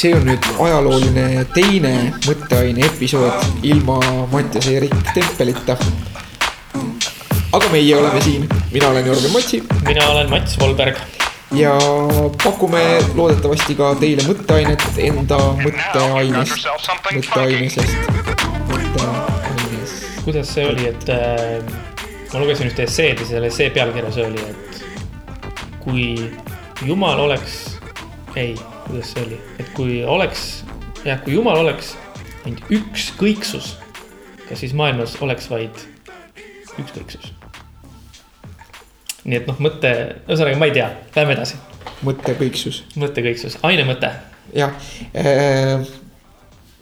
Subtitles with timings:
[0.00, 1.90] see on nüüd ajalooline teine
[2.24, 3.98] mõtteaine episood ilma
[4.32, 5.76] Mattias Erik Tempelita.
[7.52, 10.96] aga meie oleme siin, mina olen Jörgen Matsi mina olen Mats Volberg.
[11.52, 11.74] ja
[12.44, 12.82] pakume
[13.14, 16.70] loodetavasti ka teile mõtteainet enda mõtteainest,
[17.10, 18.10] mõtteainesest,
[18.72, 19.94] mõtteaines.
[20.24, 21.60] kuidas see oli, et äh,
[22.32, 24.59] ma lugesin ühte esseed ja selle essee pealkirjas oli, et
[25.90, 26.30] kui
[26.86, 27.78] Jumal oleks,
[28.36, 28.54] ei,
[28.86, 30.62] kuidas see oli, et kui oleks,
[31.04, 31.96] jah, kui Jumal oleks
[32.46, 33.72] ainult ükskõiksus,
[34.46, 35.82] kas siis maailmas oleks vaid
[36.78, 37.32] ükskõiksus?
[39.20, 39.90] nii et noh, mõte,
[40.30, 40.86] ühesõnaga ma ei tea,
[41.16, 41.58] lähme edasi.
[42.06, 44.12] mõttekõiksus, mõttekõiksus, ainemõte.
[44.56, 44.72] jah
[45.10, 45.90] äh,.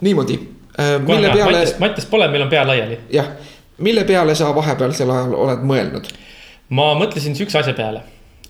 [0.04, 0.36] niimoodi
[0.78, 3.00] äh,, mille peale, Mattiast, Mattiast pole, meil on pea laiali.
[3.12, 3.32] jah,
[3.78, 6.12] mille peale sa vahepealsel ajal oled mõelnud?
[6.68, 8.05] ma mõtlesin sihukese asja peale,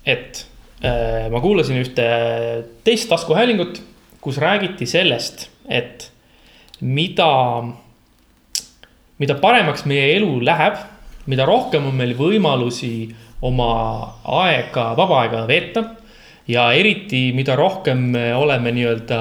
[0.08, 0.44] et
[0.80, 2.06] äh, ma kuulasin ühte
[2.86, 3.82] teist taskuhäälingut,
[4.24, 6.08] kus räägiti sellest, et
[6.80, 7.28] mida,
[9.20, 10.80] mida paremaks meie elu läheb,
[11.28, 13.10] mida rohkem on meil võimalusi
[13.44, 13.70] oma
[14.24, 15.84] aega, vaba aega veeta.
[16.48, 19.18] ja eriti, mida rohkem me oleme nii-öelda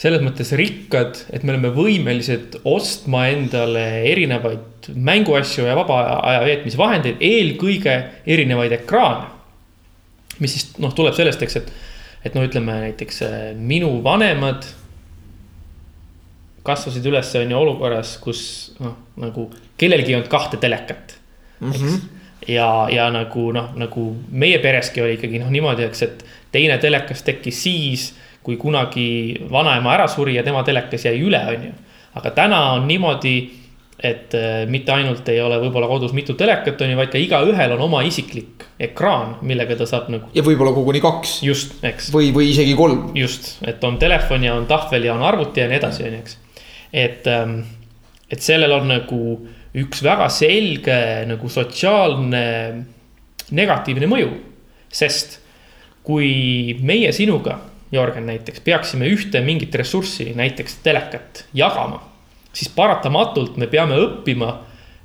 [0.00, 6.80] selles mõttes rikkad, et me oleme võimelised ostma endale erinevaid mänguasju ja vaba aja veetmise
[6.80, 9.39] vahendeid, eelkõige erinevaid ekraane.
[10.40, 11.72] Mis siis noh, tuleb sellest, eks, et,
[12.26, 14.66] et no ütleme näiteks äh, minu vanemad
[16.66, 18.42] kasvasid üles, on ju olukorras, kus
[18.80, 19.48] noh, nagu
[19.80, 21.14] kellelgi ei olnud kahte telekat,
[21.64, 22.00] eks.
[22.48, 27.24] ja, ja nagu noh, nagu meie pereski oli ikkagi noh niimoodi, eks, et teine telekas
[27.26, 28.10] tekkis siis,
[28.44, 31.72] kui kunagi vanaema ära suri ja tema telekas jäi üle, on ju.
[32.20, 33.34] aga täna on niimoodi,
[34.00, 37.74] et äh, mitte ainult ei ole võib-olla kodus mitu telekat, on ju, vaid ka igaühel
[37.76, 42.30] on oma isiklik ekraan, millega ta saab nagu ja võib-olla koguni kaks just, eks või,
[42.32, 43.10] või isegi kolm.
[43.18, 46.22] just, et on telefon ja on tahvel ja on arvuti ja nii edasi, on ju,
[46.24, 46.38] eks.
[47.04, 47.28] et,
[48.32, 49.20] et sellel on nagu
[49.80, 52.44] üks väga selge nagu sotsiaalne
[53.54, 54.32] negatiivne mõju.
[54.90, 55.38] sest
[56.06, 57.60] kui meie sinuga,
[57.90, 61.98] Jörgen näiteks, peaksime ühte mingit ressurssi, näiteks telekat jagama,
[62.52, 64.54] siis paratamatult me peame õppima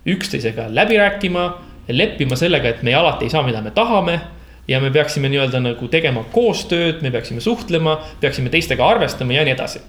[0.05, 1.45] üksteisega läbi rääkima,
[1.89, 4.19] leppima sellega, et me alati ei saa, mida me tahame
[4.67, 9.53] ja me peaksime nii-öelda nagu tegema koostööd, me peaksime suhtlema, peaksime teistega arvestama ja nii
[9.53, 9.81] edasi.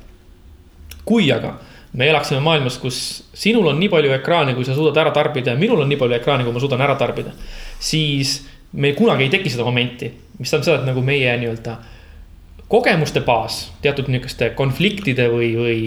[1.06, 1.54] kui aga
[1.92, 5.58] me elaksime maailmas, kus sinul on nii palju ekraane, kui sa suudad ära tarbida ja
[5.58, 7.30] minul on nii palju ekraane, kui ma suudan ära tarbida,
[7.78, 8.40] siis
[8.72, 11.76] meil kunagi ei teki seda momenti, mis tähendab seda, et nagu meie nii-öelda
[12.68, 15.78] kogemuste baas teatud niisuguste konfliktide või, või,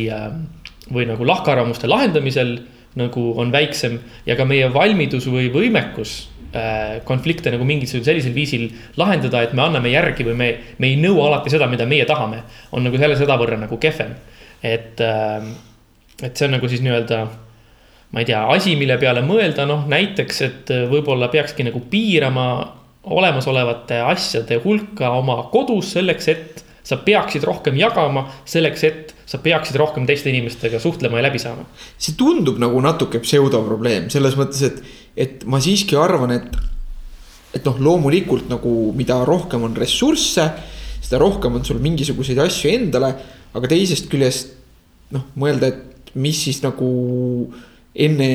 [0.93, 2.57] või nagu lahkarvamuste lahendamisel
[2.99, 6.13] nagu on väiksem ja ka meie valmidus või võimekus
[6.55, 8.65] äh, konflikte nagu mingisugusel sellisel viisil
[8.97, 10.49] lahendada, et me anname järgi või me,
[10.81, 12.41] me ei nõua alati seda, mida meie tahame,
[12.73, 14.15] on nagu selle sedavõrra nagu kehvem.
[14.63, 14.99] et,
[16.23, 17.19] et see on nagu siis nii-öelda,
[18.11, 22.49] ma ei tea, asi, mille peale mõelda, noh näiteks, et võib-olla peakski nagu piirama
[23.09, 29.77] olemasolevate asjade hulka oma kodus selleks, et sa peaksid rohkem jagama, selleks, et sa peaksid
[29.77, 31.67] rohkem teiste inimestega suhtlema ja läbi saama.
[31.97, 34.81] see tundub nagu natuke pseudoprobleem selles mõttes, et,
[35.15, 36.59] et ma siiski arvan, et.
[37.53, 40.45] et noh, loomulikult nagu mida rohkem on ressursse,
[41.01, 43.13] seda rohkem on sul mingisuguseid asju endale,
[43.53, 44.53] aga teisest küljest
[45.15, 46.89] noh, mõelda, et mis siis nagu
[47.99, 48.29] enne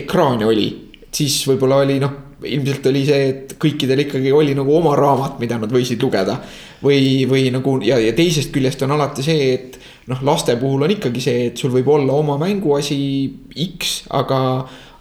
[0.00, 0.68] ekraani oli,
[1.12, 5.58] siis võib-olla oli noh ilmselt oli see, et kõikidel ikkagi oli nagu oma raamat, mida
[5.60, 6.38] nad võisid lugeda.
[6.82, 9.78] või, või nagu ja, ja teisest küljest on alati see, et
[10.10, 12.98] noh, laste puhul on ikkagi see, et sul võib olla oma mänguasi
[13.76, 14.40] X, aga.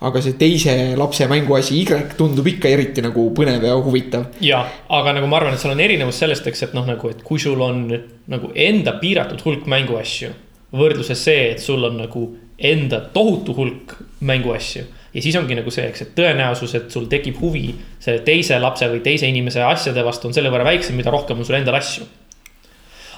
[0.01, 4.23] aga see teise lapse mänguasi Y tundub ikka eriti nagu põnev ja huvitav.
[4.41, 7.21] ja, aga nagu ma arvan, et seal on erinevus sellest, eks, et noh, nagu, et
[7.21, 7.83] kui sul on
[8.27, 10.31] nagu enda piiratud hulk mänguasju.
[10.73, 12.25] võrdluses see, et sul on nagu
[12.57, 17.39] enda tohutu hulk mänguasju ja siis ongi nagu see, eks, et tõenäosus, et sul tekib
[17.41, 17.67] huvi
[17.99, 21.47] selle teise lapse või teise inimese asjade vastu on selle võrra väiksem, mida rohkem on
[21.47, 22.07] sul endal asju.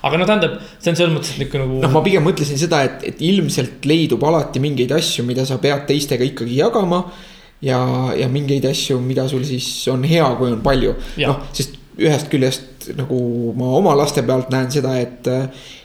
[0.03, 1.77] aga no tähendab, see on selles mõttes nihuke nagu.
[1.83, 5.85] noh, ma pigem mõtlesin seda, et, et ilmselt leidub alati mingeid asju, mida sa pead
[5.91, 7.05] teistega ikkagi jagama.
[7.63, 7.79] ja,
[8.17, 10.97] ja mingeid asju, mida sul siis on hea, kui on palju.
[11.23, 15.33] Noh, sest ühest küljest nagu ma oma laste pealt näen seda, et.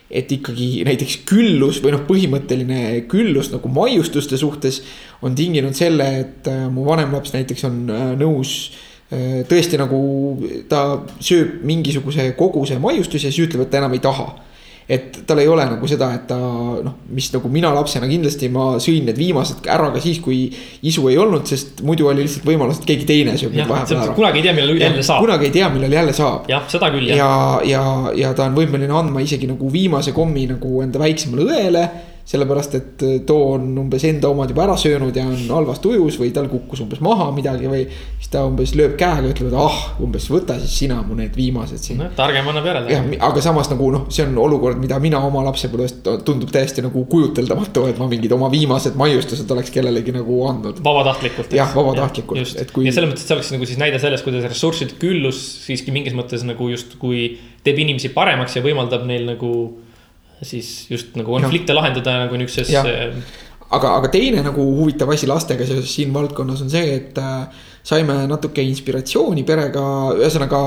[0.08, 4.80] Et ikkagi näiteks küllus või noh, põhimõtteline küllus nagu maiustuste suhtes
[5.24, 8.54] on tinginud selle, et äh, mu vanem laps näiteks on äh, nõus
[9.12, 10.00] äh, tõesti nagu
[10.70, 14.30] ta sööb mingisuguse koguse maiustusi ja siis ütleb, et ta enam ei taha.
[14.88, 18.70] Et tal ei ole nagu seda, et ta noh, mis nagu mina lapsena kindlasti ma
[18.80, 20.46] sõin need viimased ära ka siis, kui
[20.88, 24.16] isu ei olnud, sest muidu oli lihtsalt võimalus, et keegi teine sööb need vahepeal ära.
[24.16, 25.26] kunagi ei tea, millal jälle saab.
[25.26, 27.20] kunagi ei tea, millal jälle saab jah, seda küll jah.
[27.20, 27.32] ja,
[27.68, 27.82] ja,
[28.16, 31.88] ja ta on võimeline andma isegi nagu viimase kommi nagu enda väiksemale õele.
[32.28, 36.28] sellepärast, et too on umbes enda omad juba ära söönud ja on halvas tujus või
[36.36, 37.86] tal kukkus umbes maha midagi või.
[38.18, 41.80] siis ta umbes lööb käega, ütleb, et ah, umbes võta siis sina mu need viimased
[41.80, 42.02] siin.
[42.02, 45.46] noh, targem annab järele jah, aga samas nagu noh, see on olukord, mida mina oma
[45.48, 50.84] lapsepõlvest tundub täiesti nagu kujuteldamatu, et ma mingid oma viimased maiustused oleks kellelegi nagu andnud.
[50.84, 51.56] vabatahtlikult.
[51.56, 54.28] Jah, vabatahtlikult, just et, kui- ja selles mõttes, et see oleks nagu siis näide sellest,
[54.28, 59.52] kuidas ressursside küllus siiski mingis mõttes nagu justkui teeb inimesi paremaks ja võimaldab neil nagu
[60.42, 63.14] siis just nagu konflikte lahendada nagu niisuguses äh,
[63.70, 68.20] aga, aga teine nagu huvitav asi lastega seoses siin valdkonnas on see, et äh, saime
[68.30, 69.84] natuke inspiratsiooni perega,
[70.18, 70.62] ühesõnaga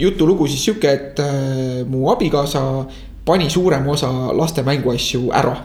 [0.00, 2.64] jutulugu siis sihuke, et äh, mu abikaasa
[3.26, 5.56] pani suurema osa laste mänguasju ära.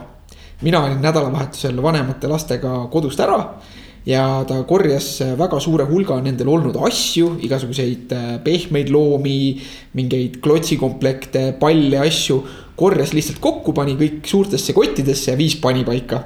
[0.62, 3.58] mina olin nädalavahetusel vanemate lastega kodust ära
[4.06, 9.60] ja ta korjas väga suure hulga nendel olnud asju, igasuguseid pehmeid loomi,
[9.92, 12.40] mingeid klotsikomplekte, palle, asju.
[12.76, 16.24] Korjas lihtsalt kokku, pani kõik suurtesse kottidesse ja viis panipaika.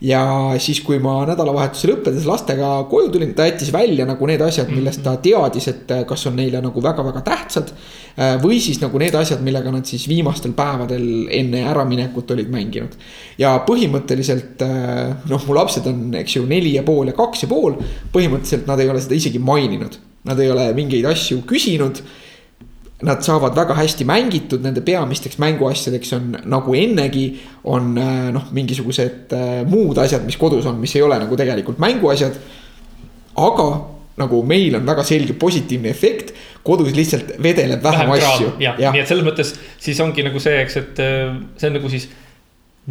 [0.00, 0.20] ja
[0.60, 5.00] siis, kui ma nädalavahetuse lõppedes lastega koju tulin, ta jättis välja nagu need asjad, millest
[5.00, 7.72] ta teadis, et äh, kas on neile nagu väga-väga tähtsad.
[8.42, 12.92] või siis nagu need asjad, millega nad siis viimastel päevadel enne äraminekut olid mänginud.
[13.38, 17.48] ja põhimõtteliselt äh, noh, mu lapsed on, eks ju, neli ja pool ja kaks ja
[17.48, 17.80] pool.
[18.12, 22.04] põhimõtteliselt nad ei ole seda isegi maininud, nad ei ole mingeid asju küsinud
[23.04, 27.26] Nad saavad väga hästi mängitud, nende peamisteks mänguasjadeks on nagu ennegi,
[27.68, 31.82] on äh, noh, mingisugused äh, muud asjad, mis kodus on, mis ei ole nagu tegelikult
[31.82, 32.38] mänguasjad.
[33.36, 33.66] aga
[34.16, 36.32] nagu meil on väga selge positiivne efekt,
[36.64, 38.52] kodus lihtsalt vedeleb vähem, vähem asju.
[38.64, 41.76] jah ja., nii et selles mõttes siis ongi nagu see, eks, et äh, see on
[41.76, 42.08] nagu siis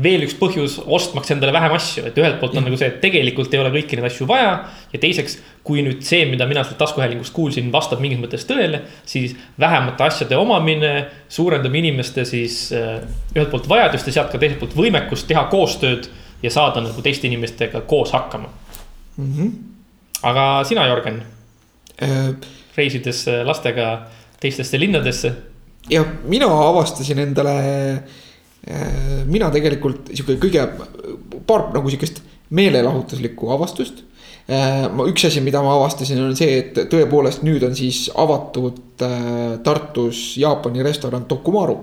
[0.03, 3.53] veel üks põhjus ostmaks endale vähem asju, et ühelt poolt on nagu see, et tegelikult
[3.53, 4.55] ei ole kõiki neid asju vaja.
[4.93, 9.37] ja teiseks, kui nüüd see, mida mina sealt taskuhäälingust kuulsin, vastab mingis mõttes tõele, siis
[9.59, 10.93] vähemate asjade omamine
[11.29, 12.99] suurendab inimeste siis äh,
[13.35, 16.09] ühelt poolt vajadust ja sealt ka teiselt poolt võimekust teha koostööd
[16.43, 18.51] ja saada nagu teiste inimestega koos hakkama.
[19.15, 19.51] Mm -hmm.
[20.23, 21.23] aga sina, Jörgen,
[22.01, 22.35] Äh,
[22.75, 24.07] reisides äh, lastega
[24.39, 25.29] teistesse linnadesse
[25.89, 27.53] ja mina avastasin endale,
[29.29, 30.63] mina tegelikult sihuke kõige,
[31.45, 34.03] paar nagu sihukest meelelahutuslikku avastust.
[35.05, 40.35] üks asi, mida ma avastasin, on see, et tõepoolest nüüd on siis avatud äh, Tartus
[40.37, 41.77] Jaapani restoran Tokumaru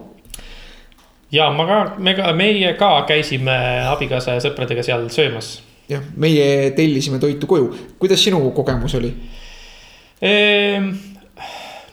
[1.33, 3.55] ja ma ka, me ka, meie ka käisime
[3.89, 5.55] abikaasa ja sõpradega seal söömas.
[5.91, 9.13] jah, meie tellisime toitu koju, kuidas sinu kogemus oli?
[10.23, 10.93] Ehm,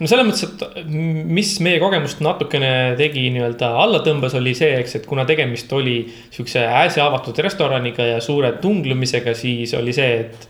[0.00, 4.96] no selles mõttes, et mis meie kogemust natukene tegi nii-öelda alla tõmbas, oli see, eks,
[5.00, 5.98] et kuna tegemist oli
[6.30, 10.48] sihukese äsja avatud restoraniga ja suure tunglemisega, siis oli see, et.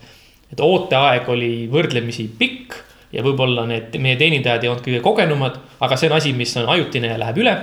[0.51, 2.79] et ooteaeg oli võrdlemisi pikk
[3.15, 6.69] ja võib-olla need meie teenindajad ei olnud kõige kogenumad, aga see on asi, mis on
[6.71, 7.55] ajutine ja läheb üle.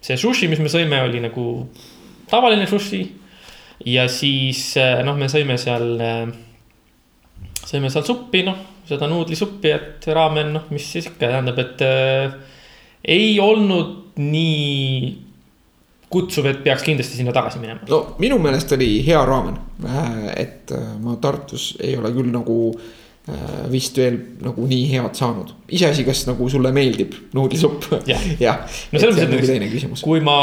[0.00, 1.44] see sushi, mis me sõime, oli nagu
[2.30, 3.02] tavaline sushi
[3.84, 4.72] ja siis
[5.04, 6.00] noh, me sõime seal
[7.68, 8.56] sõime seal suppi, noh,
[8.88, 12.36] seda nuudlisuppi, et raamen, noh, mis siis ikka tähendab, et äh,
[13.04, 15.16] ei olnud nii
[16.08, 17.84] kutsuv, et peaks kindlasti sinna tagasi minema.
[17.90, 19.58] no minu meelest oli hea raamen,
[20.36, 25.52] et äh, ma Tartus ei ole küll nagu äh, vist veel nagu nii head saanud.
[25.68, 27.90] iseasi, kas nagu sulle meeldib nuudlisupp.
[28.08, 28.24] Jah.
[28.46, 30.04] jah, no et selles on nagu mõttes, teine küsimus.
[30.06, 30.38] kui ma,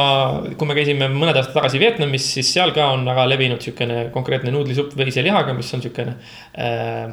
[0.53, 4.53] kui me käisime mõned aastad tagasi Vietnamis, siis seal ka on väga levinud sihukene konkreetne
[4.53, 6.17] nuudlisupp veiselihaga, mis on sihukene
[6.53, 7.05] äh,.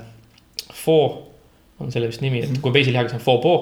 [0.73, 1.32] Foo
[1.83, 3.55] on selle vist nimi, et kui veiselihaga, siis on foo po.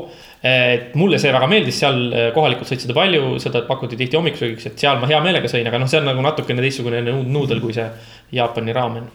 [0.46, 4.70] et mulle see väga meeldis, seal äh, kohalikud sõid seda palju, seda pakuti tihti hommikusöögiks,
[4.70, 7.60] et seal ma hea meelega sõin, aga noh, see on nagu natukene teistsugune nuud- nuudel
[7.64, 7.88] kui see
[8.36, 9.10] Jaapani raamen.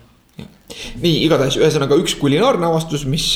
[1.00, 3.28] nii, igatahes ühesõnaga üks kulinaarne avastus, mis,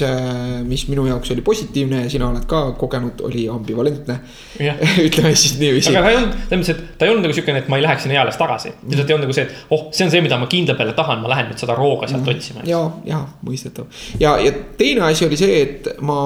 [0.67, 4.19] mis minu jaoks oli positiivne ja sina oled ka kogenud, oli ambivalentne.
[5.07, 6.03] ütleme siis niiviisi aga.
[6.03, 8.05] ta ei olnud, selles mõttes, et ta ei olnud nagu siukene, et ma ei läheks
[8.05, 8.73] sinna eales tagasi.
[8.83, 11.23] lihtsalt ei olnud nagu see, et oh, see on see, mida ma kindla peale tahan,
[11.23, 12.65] ma lähen nüüd seda rooga sealt otsima.
[12.67, 13.87] ja, ja mõistetav
[14.21, 16.19] ja, ja teine asi oli see, et ma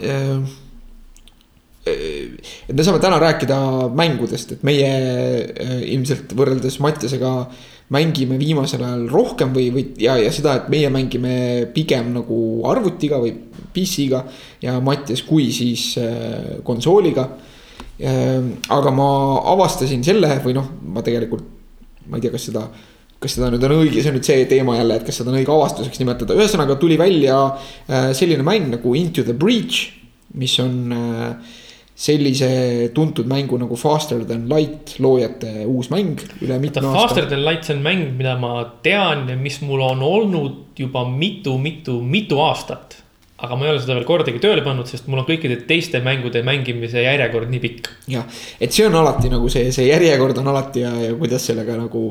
[0.00, 0.54] äh,.
[1.86, 3.60] et me saame täna rääkida
[3.94, 7.36] mängudest, et meie äh, ilmselt võrreldes Mattiasega
[7.94, 13.20] mängime viimasel ajal rohkem või, või ja, ja seda, et meie mängime pigem nagu arvutiga
[13.22, 13.34] või
[13.76, 14.24] PC-ga
[14.64, 17.28] ja Mattias kui siis äh, konsooliga
[18.00, 18.42] äh,.
[18.74, 19.08] aga ma
[19.54, 21.46] avastasin selle või noh, ma tegelikult,
[22.10, 22.66] ma ei tea, kas seda
[23.22, 25.38] kas seda nüüd on õige, see on nüüd see teema jälle, et kas seda on
[25.38, 29.94] õige avastuseks nimetada, ühesõnaga tuli välja äh, selline mäng nagu Into the Breach,
[30.36, 31.54] mis on äh,
[31.96, 37.30] sellise tuntud mängu nagu Faster than light loojate uus mäng üle mitme Faster aasta.
[37.30, 41.56] than light, see on mäng, mida ma tean ja mis mul on olnud juba mitu,
[41.58, 42.98] mitu, mitu aastat.
[43.36, 46.40] aga ma ei ole seda veel kordagi tööle pannud, sest mul on kõikide teiste mängude
[46.44, 48.28] mängimise järjekord nii pikk jah,
[48.60, 52.04] et see on alati nagu see, see järjekord on alati ja, ja kuidas sellega nagu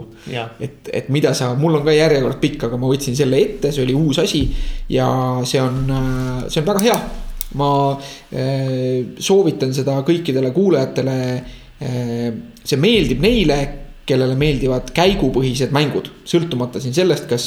[0.61, 3.85] et, et mida sa, mul on ka järjekord pikk, aga ma võtsin selle ette, see
[3.85, 4.47] oli uus asi
[4.89, 5.11] ja
[5.45, 5.93] see on,
[6.49, 6.99] see on väga hea.
[7.57, 12.29] Ma äh, soovitan seda kõikidele kuulajatele äh,.
[12.65, 13.57] see meeldib neile,
[14.05, 17.45] kellele meeldivad käigupõhised mängud, sõltumata siin sellest, kas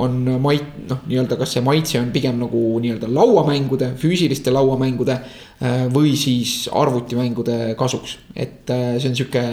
[0.00, 5.84] on mait-, noh, nii-öelda, kas see maitse on pigem nagu nii-öelda lauamängude, füüsiliste lauamängude äh,
[5.92, 9.44] või siis arvutimängude kasuks, et see on sihuke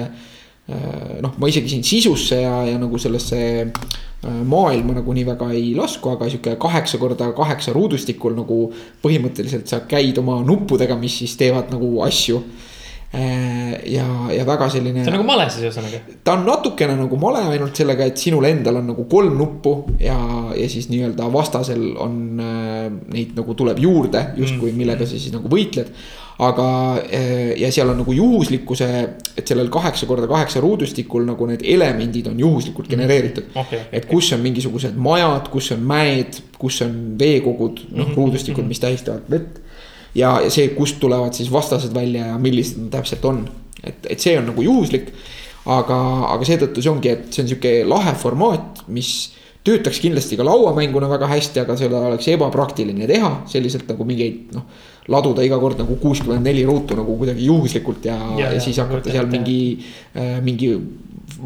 [0.69, 5.71] noh, ma isegi siin sisusse ja, ja nagu sellesse äh, maailma nagu nii väga ei
[5.77, 8.63] lasku, aga sihuke kaheksa korda kaheksa ruudustikul nagu
[9.03, 12.43] põhimõtteliselt sa käid oma nuppudega, mis siis teevad nagu asju.
[13.11, 15.97] ja, ja väga selline see on nagu male siis ühesõnaga.
[16.23, 20.15] ta on natukene nagu male ainult sellega, et sinul endal on nagu kolm nuppu ja,
[20.55, 25.51] ja siis nii-öelda vastasel on äh, neid nagu tuleb juurde justkui, millega sa siis nagu
[25.51, 25.91] võitled.
[26.41, 26.67] Aga
[27.05, 28.87] äh, ja seal on nagu juhuslikkuse,
[29.37, 33.51] et sellel kaheksa korda kaheksa ruudustikul nagu need elemendid on juhuslikult genereeritud.
[33.55, 38.65] okei, et kus on mingisugused majad, kus on mäed, kus on veekogud, noh Mhm, ruudustikud,
[38.67, 39.59] mis tähistavad vett.
[40.15, 43.45] ja, ja see, kust tulevad siis vastased välja ja millised nad täpselt on,
[43.83, 45.13] et, et see on nagu juhuslik.
[45.65, 45.97] aga,
[46.33, 49.29] aga seetõttu see ongi, et see on sihuke lahe formaat, mis
[49.63, 54.65] töötaks kindlasti ka lauamänguna väga hästi, aga seda oleks ebapraktiline teha selliselt nagu mingeid noh.
[55.07, 58.77] Laduda iga kord nagu kuuskümmend neli ruutu nagu kuidagi juhuslikult ja, ja, Ja, ja siis
[58.77, 59.79] hakata seal mingi,
[60.45, 60.75] mingi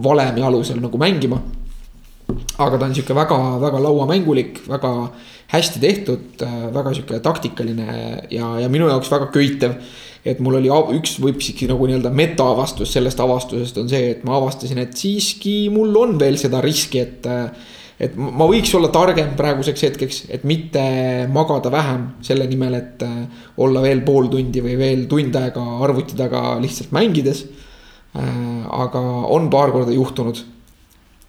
[0.04, 1.40] valemi alusel nagu mängima
[2.58, 4.92] aga ta on sihuke väga-väga lauamängulik, väga
[5.52, 6.44] hästi tehtud,
[6.74, 7.88] väga sihuke taktikaline
[8.32, 9.78] ja, ja minu jaoks väga köitev.
[10.26, 14.40] et mul oli üks võib isegi nagu nii-öelda metaavastus sellest avastusest on see, et ma
[14.40, 17.28] avastasin, et siiski mul on veel seda riski, et.
[18.00, 20.82] Et ma võiks olla targem praeguseks hetkeks, et mitte
[21.32, 26.18] magada vähem selle nimel, et äh, olla veel pool tundi või veel tund aega arvuti
[26.18, 27.46] taga lihtsalt mängides.
[28.16, 29.00] aga
[29.36, 30.38] on paar korda juhtunud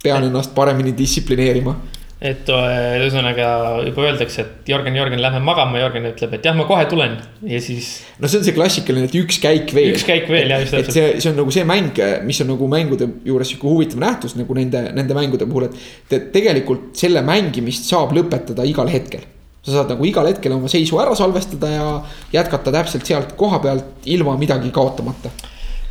[0.02, 1.75] pean ennast paremini distsiplineerima.
[2.16, 3.46] Et äh, ühesõnaga
[3.85, 7.58] juba öeldakse, et Jörgen, Jörgen, lähme magama, Jörgen ütleb, et jah, ma kohe tulen ja
[7.61, 9.90] siis no see on see klassikaline, et üks käik veel.
[9.92, 10.96] üks käik veel ja just et täpselt.
[10.96, 14.56] see, see on nagu see mäng, mis on nagu mängude juures sihuke huvitav nähtus nagu
[14.56, 15.76] nende, nende mängude puhul, et
[16.08, 19.28] te, tegelikult selle mängimist saab lõpetada igal hetkel.
[19.66, 21.90] sa saad nagu igal hetkel oma seisu ära salvestada ja
[22.32, 25.35] jätkata täpselt sealt koha pealt ilma midagi kaotamata.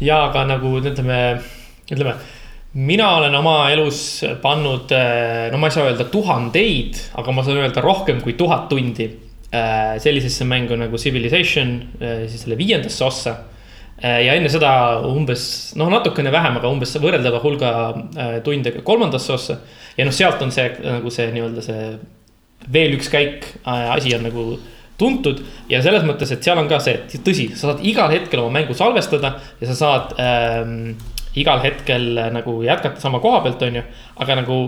[0.02, 1.20] ja aga nagu ütleme,
[1.86, 2.18] ütleme,
[2.76, 4.00] mina olen oma elus
[4.44, 4.92] pannud,
[5.52, 9.96] no ma ei saa öelda tuhandeid, aga ma saan öelda rohkem kui tuhat tundi äh,
[10.04, 11.78] sellisesse mängu nagu Civilization,
[12.28, 13.36] siis selle viiendasse ossa.
[13.96, 14.70] ja enne seda
[15.08, 19.60] umbes, noh, natukene vähem, aga umbes võrreldava hulga äh, tunde kolmandasse ossa.
[19.96, 21.90] ja noh, sealt on see nagu see nii-öelda see
[22.72, 24.46] veel üks käik, asi on nagu
[25.00, 28.42] tuntud ja selles mõttes, et seal on ka see, et tõsi, sa saad igal hetkel
[28.44, 30.96] oma mängu salvestada ja sa saad ähm,
[31.42, 33.86] igal hetkel äh, nagu jätkata sama koha pealt, on ju.
[34.24, 34.60] aga nagu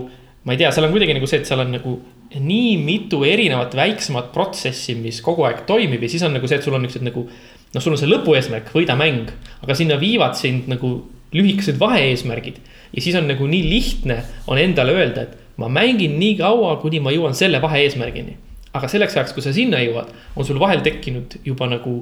[0.44, 1.98] ma ei tea, seal on kuidagi nagu see, et seal on nagu
[2.38, 6.66] nii mitu erinevat väiksemat protsessi, mis kogu aeg toimib ja siis on nagu see, et
[6.66, 7.28] sul on niuksed nagu.
[7.74, 9.32] noh, sul on see lõpueesmärk, võida mäng,
[9.64, 10.98] aga sinna viivad sind nagu
[11.36, 12.60] lühikesed vaheeesmärgid.
[12.94, 17.00] ja siis on nagu nii lihtne on endale öelda, et ma mängin nii kaua, kuni
[17.04, 18.38] ma jõuan selle vaheeesmärgini
[18.78, 22.00] aga selleks ajaks, kui sa sinna jõuad, on sul vahel tekkinud juba nagu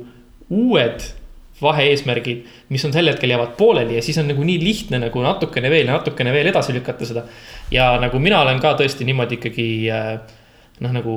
[0.54, 1.06] uued
[1.62, 5.70] vaheeesmärgid, mis on sel hetkel jäävad pooleli ja siis on nagu nii lihtne nagu natukene
[5.72, 7.24] veel ja natukene veel edasi lükata seda.
[7.72, 10.12] ja nagu mina olen ka tõesti niimoodi ikkagi äh,
[10.84, 11.16] noh, nagu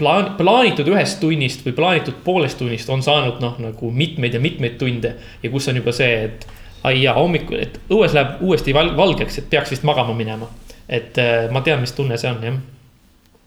[0.00, 4.78] plaan, plaanitud ühest tunnist või plaanitud poolest tunnist on saanud noh, nagu mitmeid ja mitmeid
[4.80, 6.48] tunde ja kus on juba see, et
[6.84, 10.48] ai jaa, hommikul, et õues läheb uuesti val valgeks, et peaks vist magama minema.
[10.88, 12.60] et äh, ma tean, mis tunne see on, jah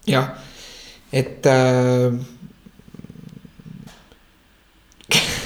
[0.07, 0.33] jah,
[1.11, 2.36] et äh,.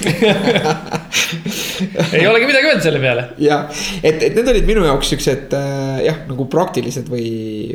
[2.16, 3.24] ei olegi midagi öelda selle peale.
[3.42, 3.66] jah,
[4.02, 7.26] et, et need olid minu jaoks siuksed äh, jah, nagu praktilised või,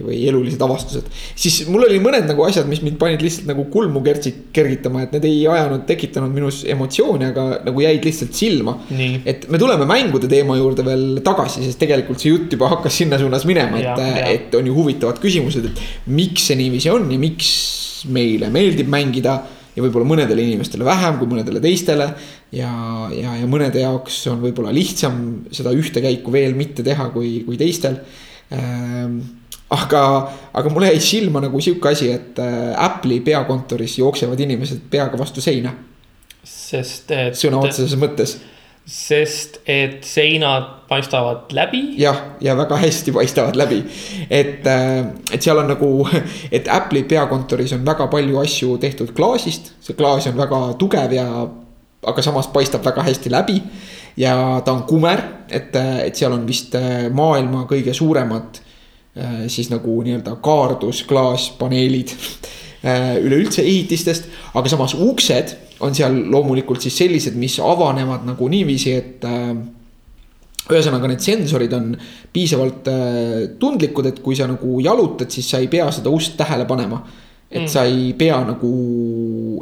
[0.05, 1.09] või elulised avastused.
[1.35, 5.17] siis mul oli mõned nagu asjad, mis mind panid lihtsalt nagu kulmu kertsi-, kergitama, et
[5.17, 8.77] need ei ajanud, tekitanud minus emotsioone, aga nagu jäid lihtsalt silma.
[9.25, 13.19] et me tuleme mängude teema juurde veel tagasi, sest tegelikult see jutt juba hakkas sinna
[13.21, 15.77] suunas minema, et et on ju huvitavad küsimused, et
[16.13, 17.51] miks see niiviisi on ja miks
[18.13, 19.39] meile meeldib mängida
[19.77, 22.09] ja võib-olla mõnedele inimestele vähem kui mõnedele teistele.
[22.51, 22.71] ja,
[23.13, 25.19] ja, ja mõnede jaoks on võib-olla lihtsam
[25.53, 27.99] seda ühte käiku veel mitte teha kui, kui teistel
[28.51, 29.19] ähm,
[29.73, 30.01] aga,
[30.53, 35.43] aga mulle jäi silma nagu sihuke asi, et äh, Apple'i peakontoris jooksevad inimesed peaga vastu
[35.43, 35.73] seina.
[36.47, 37.35] sest et.
[37.35, 38.37] sõna otseses mõttes
[38.87, 41.81] sest et seinad paistavad läbi.
[41.99, 43.83] jah, ja väga hästi paistavad läbi.
[44.29, 44.63] et,
[45.31, 46.07] et seal on nagu,
[46.55, 51.27] et Apple'i peakontoris on väga palju asju tehtud klaasist, see klaas on väga tugev ja,
[52.07, 53.59] aga samas paistab väga hästi läbi.
[54.17, 58.61] ja ta on kumer, et, et seal on vist äh, maailma kõige suuremad
[59.19, 62.15] äh, siis nagu nii-öelda kaardusklaaspaneelid
[62.87, 68.93] äh, üleüldse ehitistest, aga samas uksed on seal loomulikult siis sellised, mis avanevad nagu niiviisi,
[68.97, 69.51] et äh,
[70.67, 71.93] ühesõnaga, need sensorid on
[72.33, 76.67] piisavalt äh, tundlikud, et kui sa nagu jalutad, siis sa ei pea seda ust tähele
[76.69, 77.03] panema.
[77.47, 77.69] et mm.
[77.71, 78.69] sa ei pea nagu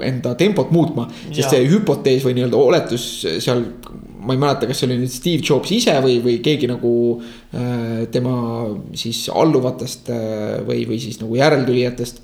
[0.01, 1.49] enda tempot muutma, sest Jaa.
[1.51, 3.03] see hüpotees või nii-öelda oletus
[3.43, 3.61] seal.
[4.25, 8.07] ma ei mäleta, kas see oli nüüd Steve Jobs ise või, või keegi nagu äh,
[8.09, 8.33] tema
[8.97, 12.23] siis alluvatest äh, või, või siis nagu järeltulijatest.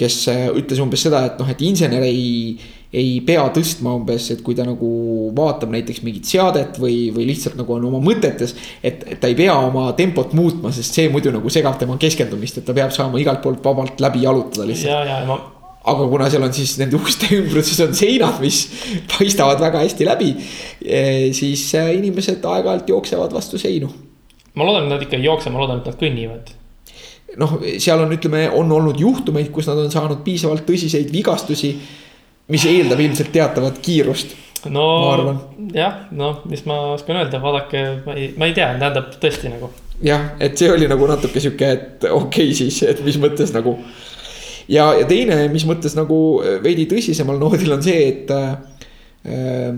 [0.00, 2.56] kes äh, ütles umbes seda, et noh, et insener ei,
[2.92, 4.90] ei pea tõstma umbes, et kui ta nagu
[5.36, 8.54] vaatab näiteks mingit seadet või, või lihtsalt nagu on oma mõtetes.
[8.82, 12.68] et, ta ei pea oma tempot muutma, sest see muidu nagu segab tema keskendumist, et
[12.68, 14.92] ta peab saama igalt poolt vabalt läbi jalutada lihtsalt.
[14.92, 15.40] ja, ja ma,
[15.88, 18.64] aga kuna seal on siis nende uste ümbruses on seinad, mis
[19.16, 20.32] paistavad väga hästi läbi,
[21.34, 23.90] siis äh, inimesed aeg-ajalt jooksevad vastu seinu
[24.54, 26.52] ma loodan, et nad ikka ei jookse, ma loodan, et nad kõnnivad.
[27.40, 31.72] noh, seal on, ütleme, on olnud juhtumeid, kus nad on saanud piisavalt tõsiseid vigastusi.
[32.52, 34.36] Mis eeldab ilmselt teatavat kiirust.
[34.70, 34.86] no
[35.74, 39.72] jah, noh, mis ma oskan öelda, vaadake, ma ei, ma ei tea, tähendab tõesti nagu.
[40.04, 43.78] jah, et see oli nagu natuke sihuke, et okei okay, siis, et mis mõttes nagu.
[44.70, 46.20] ja, ja teine, mis mõttes nagu
[46.64, 49.74] veidi tõsisemal noodil on see, et äh,.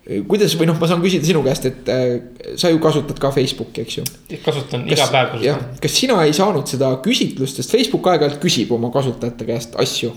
[0.00, 3.82] Kuidas või noh, ma saan küsida sinu käest, et äh, sa ju kasutad ka Facebooki,
[3.84, 4.04] eks ju
[4.46, 8.88] kasutan iga päev kasutan., kas sina ei saanud seda küsitlust, sest Facebook aeg-ajalt küsib oma
[8.94, 10.14] kasutajate käest asju.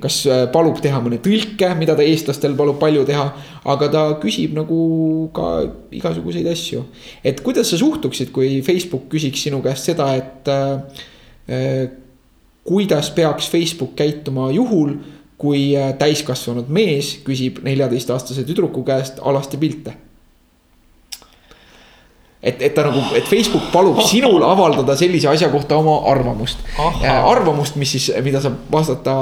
[0.00, 3.26] kas äh, palub teha mõne tõlke, mida ta eestlastel palub palju teha,
[3.74, 4.78] aga ta küsib nagu
[5.34, 5.50] ka
[5.98, 6.86] igasuguseid asju.
[7.26, 11.02] et kuidas sa suhtuksid, kui Facebook küsiks sinu käest seda, et äh,
[11.50, 11.84] äh,
[12.66, 14.96] kuidas peaks Facebook käituma juhul,
[15.38, 19.96] kui äh, täiskasvanud mees küsib neljateistaastase tüdruku käest alasti pilte
[22.46, 26.62] et, et ta nagu, et Facebook palub sinul avaldada sellise asja kohta oma arvamust.
[26.78, 27.18] Ahhaa.
[27.32, 29.16] arvamust, mis siis, mida saab vastata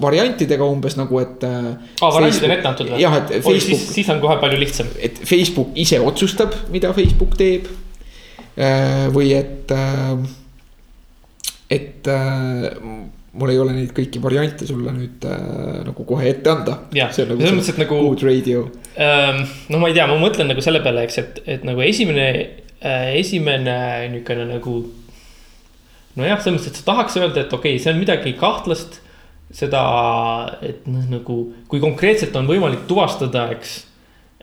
[0.00, 1.44] variantidega umbes nagu, et.
[1.44, 3.02] aa, variandid on ette antud või?
[3.02, 4.90] jah, et siis, Facebook, siis on kohe palju lihtsam.
[4.98, 7.68] et Facebook ise otsustab, mida Facebook teeb.
[9.14, 9.70] või et,
[11.70, 12.64] et äh,
[13.32, 16.76] mul ei ole neid kõiki variante sulle nüüd äh, nagu kohe ette anda.
[16.96, 18.64] Jah, see on nagu selles mõttes, et nagu- good radio.
[18.96, 22.30] Ehm, no ma ei tea, ma mõtlen nagu selle peale, eks, et, et nagu esimene,
[23.20, 23.76] esimene
[24.14, 24.80] niisugune nagu.
[26.18, 29.00] nojah, selles mõttes, et sa tahaks öelda, et okei okay,, see on midagi kahtlast.
[29.50, 29.80] seda,
[30.62, 33.72] et noh, nagu kui konkreetselt on võimalik tuvastada, eks.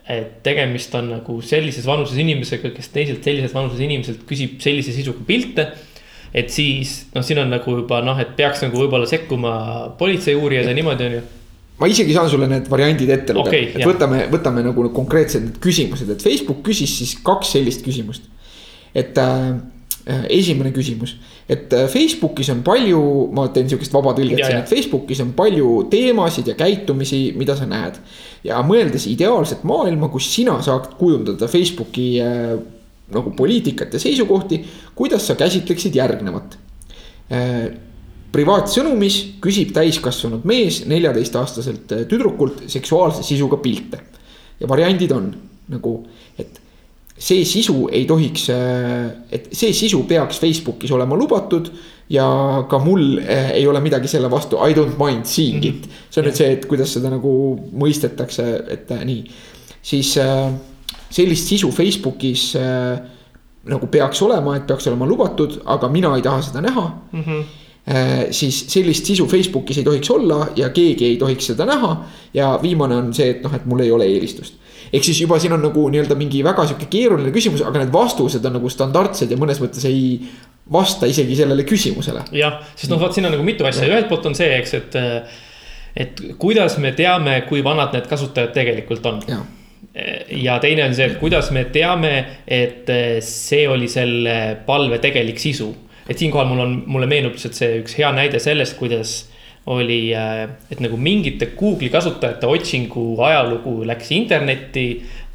[0.08, 5.24] et tegemist on nagu sellises vanuses inimesega, kes teiselt sellises vanuses inimeselt küsib sellise sisuga
[5.28, 5.66] pilte
[6.34, 9.52] et siis noh, siin on nagu juba noh, et peaks nagu võib-olla sekkuma
[10.00, 11.22] politseiuurijad ja niimoodi on ju.
[11.78, 13.88] ma isegi saan sulle need variandid ette lugeda okay,, et jah.
[13.88, 18.28] võtame, võtame nagu konkreetsed need küsimused, et Facebook küsis siis kaks sellist küsimust.
[18.94, 19.58] et äh,
[20.32, 21.16] esimene küsimus,
[21.48, 23.00] et äh, Facebookis on palju,
[23.36, 27.68] ma teen sihukest vaba tõlget siin, et Facebookis on palju teemasid ja käitumisi, mida sa
[27.68, 28.00] näed.
[28.44, 32.58] ja mõeldes ideaalset maailma, kus sina saad kujundada Facebooki äh,
[33.14, 34.60] nagu poliitikat ja seisukohti,
[34.94, 36.58] kuidas sa käsitleksid järgnevat
[37.32, 37.68] äh,
[38.32, 44.00] privaatsõnumis küsib täiskasvanud mees neljateistaastaselt äh, tüdrukult seksuaalse sisuga pilte.
[44.60, 45.30] ja variandid on
[45.68, 45.92] nagu,
[46.38, 46.60] et
[47.18, 48.46] see sisu ei tohiks,
[49.34, 51.70] et see sisu peaks Facebookis olema lubatud.
[52.08, 52.24] ja
[52.70, 55.88] ka mul äh, ei ole midagi selle vastu, I don't mind seeing it.
[56.10, 57.30] see on nüüd see, et kuidas seda nagu
[57.76, 59.24] mõistetakse, et äh, nii,
[59.84, 60.48] siis äh,
[61.10, 62.98] sellist sisu Facebookis äh,
[63.68, 66.86] nagu peaks olema, et peaks olema lubatud, aga mina ei taha seda näha
[67.88, 72.04] Äh, siis sellist sisu Facebookis ei tohiks olla ja keegi ei tohiks seda näha.
[72.34, 74.58] ja viimane on see, et noh, et mul ei ole eelistust.
[74.92, 78.44] ehk siis juba siin on nagu nii-öelda mingi väga sihuke keeruline küsimus, aga need vastused
[78.44, 80.20] on nagu standardsed ja mõnes mõttes ei
[80.72, 82.26] vasta isegi sellele küsimusele.
[82.36, 84.98] jah, sest noh, vot siin on nagu mitu asja, ühelt poolt on see, eks, et.
[85.96, 89.22] et kuidas me teame, kui vanad need kasutajad tegelikult on.
[90.42, 92.12] Ja teine on see, et kuidas me teame,
[92.46, 92.90] et
[93.24, 94.34] see oli selle
[94.66, 95.74] palve tegelik sisu.
[96.08, 99.16] et siinkohal mul on, mulle meenub lihtsalt see üks hea näide sellest, kuidas
[99.68, 100.12] oli,
[100.70, 104.86] et nagu mingite Google'i kasutajate otsingu ajalugu läks internetti,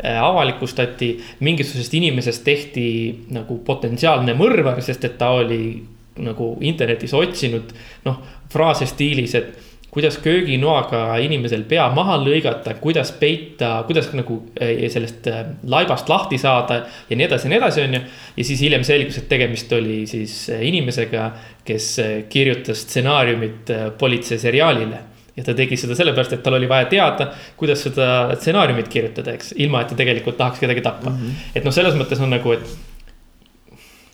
[0.04, 1.12] avalikustati.
[1.40, 2.88] mingisugusest inimesest tehti
[3.36, 5.84] nagu potentsiaalne mõrvar, sest et ta oli
[6.24, 7.74] nagu internetis otsinud
[8.06, 8.18] noh,
[8.54, 15.28] fraase stiilis, et kuidas kööginoaga inimesel pea maha lõigata, kuidas peita, kuidas nagu eh, sellest
[15.30, 16.80] eh, laibast lahti saada
[17.10, 18.02] ja nii edasi ja nii edasi, on ju.
[18.40, 21.28] ja siis hiljem selgus, et tegemist oli siis eh, inimesega,
[21.64, 21.90] kes
[22.30, 25.04] kirjutas stsenaariumit politseiseriaalile
[25.38, 29.54] ja ta tegi seda sellepärast, et tal oli vaja teada, kuidas seda stsenaariumit kirjutada, eks,
[29.62, 31.22] ilma et ta tegelikult tahaks kedagi tappa mm.
[31.22, 31.54] -hmm.
[31.56, 32.76] et noh, selles mõttes on nagu, et.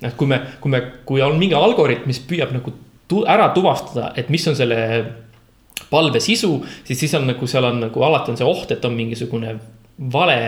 [0.04, 2.76] noh, kui me, kui me, kui on mingi algoritm, mis püüab nagu
[3.08, 4.84] tu ära tuvastada, et mis on selle
[5.90, 8.96] palve sisu, siis, siis on nagu seal on nagu alati on see oht, et on
[8.98, 9.56] mingisugune
[10.14, 10.40] vale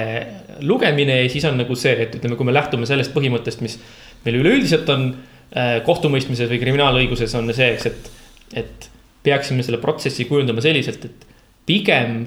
[0.62, 3.78] lugemine ja siis on nagu see, et ütleme, kui me lähtume sellest põhimõttest, mis
[4.26, 8.12] meil üleüldiselt on äh, kohtumõistmises või kriminaalõiguses on see, eks, et,
[8.63, 8.89] et
[9.24, 11.28] peaksime selle protsessi kujundama selliselt, et
[11.67, 12.24] pigem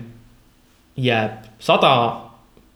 [1.00, 1.94] jääb sada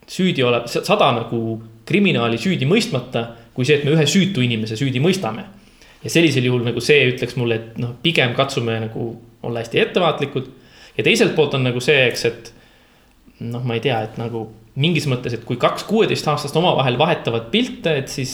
[0.09, 1.43] süüdi olev, sada nagu
[1.89, 5.45] kriminaali süüdi mõistmata, kui see, et me ühe süütu inimese süüdi mõistame.
[5.99, 9.11] ja sellisel juhul nagu see ütleks mulle, et noh, pigem katsume nagu
[9.43, 10.47] olla hästi ettevaatlikud.
[10.99, 12.53] ja teiselt poolt on nagu see, eks, et
[13.41, 14.49] noh, ma ei tea, et nagu
[14.79, 18.33] mingis mõttes, et kui kaks kuueteistaastast omavahel vahetavad pilte, et siis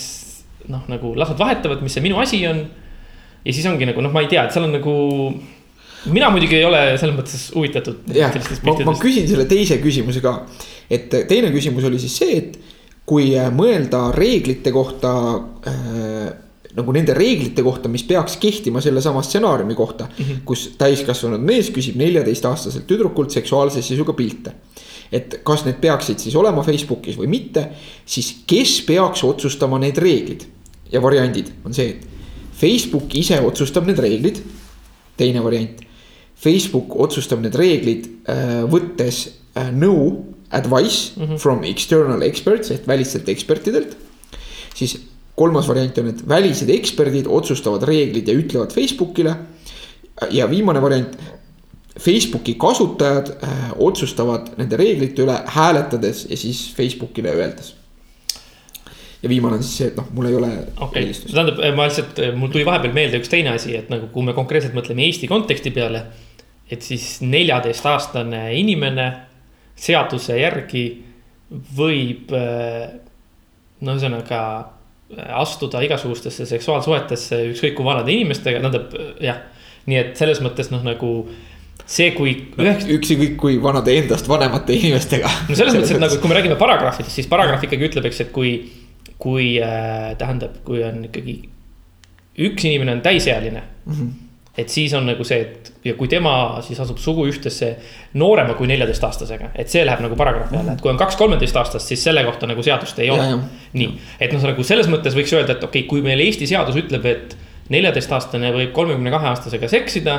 [0.68, 2.64] noh, nagu las nad vahetavad, mis see minu asi on.
[3.44, 4.94] ja siis ongi nagu noh, ma ei tea, et seal on nagu
[6.12, 8.04] mina muidugi ei ole selles mõttes huvitatud.
[8.16, 8.32] jah,
[8.64, 10.38] ma, ma küsin selle teise küsimuse ka.
[10.92, 12.58] et teine küsimus oli siis see, et
[13.04, 15.12] kui mõelda reeglite kohta
[15.68, 16.32] äh,
[16.74, 20.24] nagu nende reeglite kohta, mis peaks kehtima sellesama stsenaariumi kohta mm.
[20.24, 20.40] -hmm.
[20.44, 24.52] kus täiskasvanud mees küsib neljateistaastaselt tüdrukult seksuaalse sisuga pilte.
[25.12, 27.68] et kas need peaksid siis olema Facebookis või mitte,
[28.06, 30.46] siis kes peaks otsustama need reeglid
[30.92, 32.06] ja variandid on see, et
[32.54, 34.42] Facebook ise otsustab need reeglid.
[35.16, 35.80] teine variant,
[36.34, 41.38] Facebook otsustab need reeglid äh, võttes äh, nõu, advice mm -hmm.
[41.38, 43.96] from external experts ehk välistelt ekspertidelt.
[44.74, 44.98] siis
[45.34, 49.36] kolmas variant on, et välised eksperdid otsustavad reeglid ja ütlevad Facebookile.
[50.30, 51.16] ja viimane variant,
[52.00, 57.74] Facebooki kasutajad äh, otsustavad nende reeglite üle hääletades ja siis Facebookile öeldes
[59.24, 60.50] ja viimane on siis see, et noh, mul ei ole
[60.84, 61.12] okay..
[61.24, 64.76] tähendab, ma lihtsalt, mul tuli vahepeal meelde üks teine asi, et nagu, kui me konkreetselt
[64.76, 66.04] mõtleme Eesti konteksti peale.
[66.70, 69.06] et siis neljateistaastane inimene
[69.76, 70.84] seaduse järgi
[71.76, 72.94] võib äh,
[73.80, 74.40] no ühesõnaga
[75.12, 79.42] astuda igasugustesse seksuaalsuhetesse ükskõik kui vanade inimestega, tähendab jah.
[79.84, 81.10] nii et selles mõttes noh, nagu
[81.84, 82.88] see, kui üheks....
[82.96, 85.30] ükskõik kui vanade endast vanemate inimestega.
[85.48, 88.32] no selles mõttes, et nagu, kui me räägime paragrahvidest, siis paragrahv ikkagi ütleb, eks, et
[88.34, 88.56] kui,
[89.20, 91.42] kui äh, tähendab, kui on ikkagi.
[92.34, 93.92] üks inimene on täisealine mm.
[93.92, 94.23] -hmm
[94.58, 97.70] et siis on nagu see, et ja kui tema siis asub suguühtesse
[98.20, 102.04] noorema kui neljateistaastasega, et see läheb nagu paragrahvi alla, et kui on kaks kolmeteistaastast, siis
[102.06, 103.26] selle kohta nagu seadust ei ole.
[103.74, 103.90] nii,
[104.22, 107.08] et noh, nagu selles mõttes võiks öelda, et okei okay,, kui meil Eesti seadus ütleb,
[107.10, 107.36] et
[107.74, 110.18] neljateistaastane võib kolmekümne kahe aastasega seksida,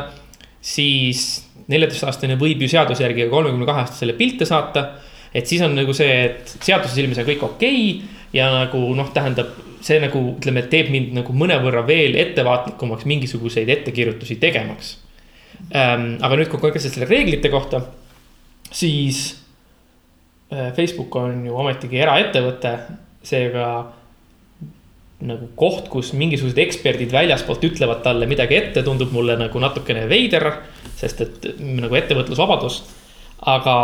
[0.66, 4.90] siis neljateistaastane võib ju seaduse järgi ka kolmekümne kahe aastasele pilte saata.
[5.34, 9.10] et siis on nagu see, et seaduse silmis on kõik okei okay, ja nagu noh,
[9.16, 14.96] tähendab see nagu ütleme, teeb mind nagu mõnevõrra veel ettevaatlikumaks mingisuguseid ettekirjutusi tegemaks
[15.70, 16.16] ähm,.
[16.26, 17.84] aga nüüd konkreetselt selle reeglite kohta,
[18.72, 19.28] siis
[20.52, 22.74] äh, Facebook on ju ometigi eraettevõte,
[23.26, 23.68] seega
[25.26, 30.50] nagu koht, kus mingisugused eksperdid väljaspoolt ütlevad talle midagi ette, tundub mulle nagu natukene veider,
[31.00, 32.82] sest et nagu ettevõtlusvabadus.
[33.46, 33.76] aga,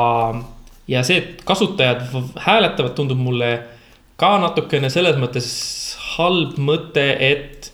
[0.90, 2.04] ja see, et kasutajad
[2.46, 3.52] hääletavad, tundub mulle
[4.22, 5.50] ka natukene selles mõttes
[6.16, 7.72] halb mõte, et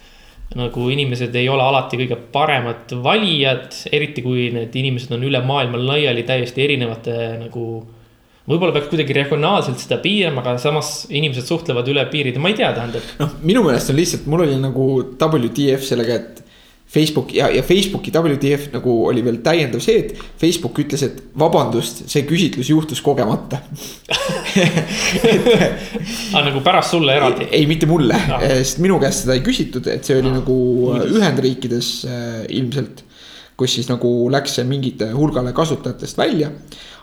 [0.57, 5.79] nagu inimesed ei ole alati kõige paremad valijad, eriti kui need inimesed on üle maailma
[5.81, 7.67] laiali täiesti erinevate nagu.
[8.47, 12.71] võib-olla peaks kuidagi regionaalselt seda piirama, aga samas inimesed suhtlevad üle piiride, ma ei tea,
[12.77, 13.10] tähendab.
[13.19, 14.86] noh, minu meelest on lihtsalt, mul oli nagu
[15.19, 16.46] WTF sellega, et
[16.88, 22.06] Facebook ja, ja Facebooki WTF nagu oli veel täiendav see, et Facebook ütles, et vabandust,
[22.08, 23.60] see küsitlus juhtus kogemata
[26.32, 27.50] aga nagu pärast sulle eraldi?
[27.52, 30.39] ei, mitte mulle no., sest minu käest seda ei küsitud, et see oli no.
[30.39, 30.58] nagu
[31.17, 33.04] Ühendriikides äh, ilmselt.
[33.58, 36.54] kus siis nagu läks see mingite hulgale kasutajatest välja,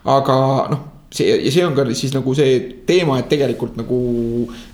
[0.09, 0.37] aga
[0.73, 2.57] noh see ja see on ka siis nagu see
[2.89, 3.99] teema, et tegelikult nagu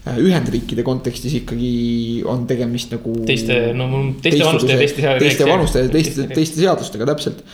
[0.09, 3.14] äh, Ühendriikide kontekstis ikkagi on tegemist nagu.
[3.29, 3.90] teiste, no
[4.22, 5.05] teiste vanuste ja teiste.
[5.20, 7.44] teiste vanuste ja teiste, teiste seadustega täpselt.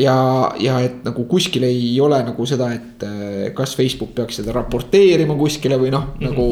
[0.00, 0.16] ja,
[0.58, 5.38] ja et nagu kuskil ei ole nagu seda, et äh, kas Facebook peaks seda raporteerima
[5.38, 6.48] kuskile või noh, nagu.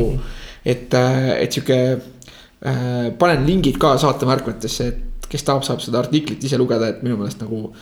[0.65, 6.45] et, äh, et sihuke äh,, panen lingid ka saatemärkmetesse, et kes tahab, saab seda artiklit
[6.45, 7.73] ise lugeda, et minu meelest nagu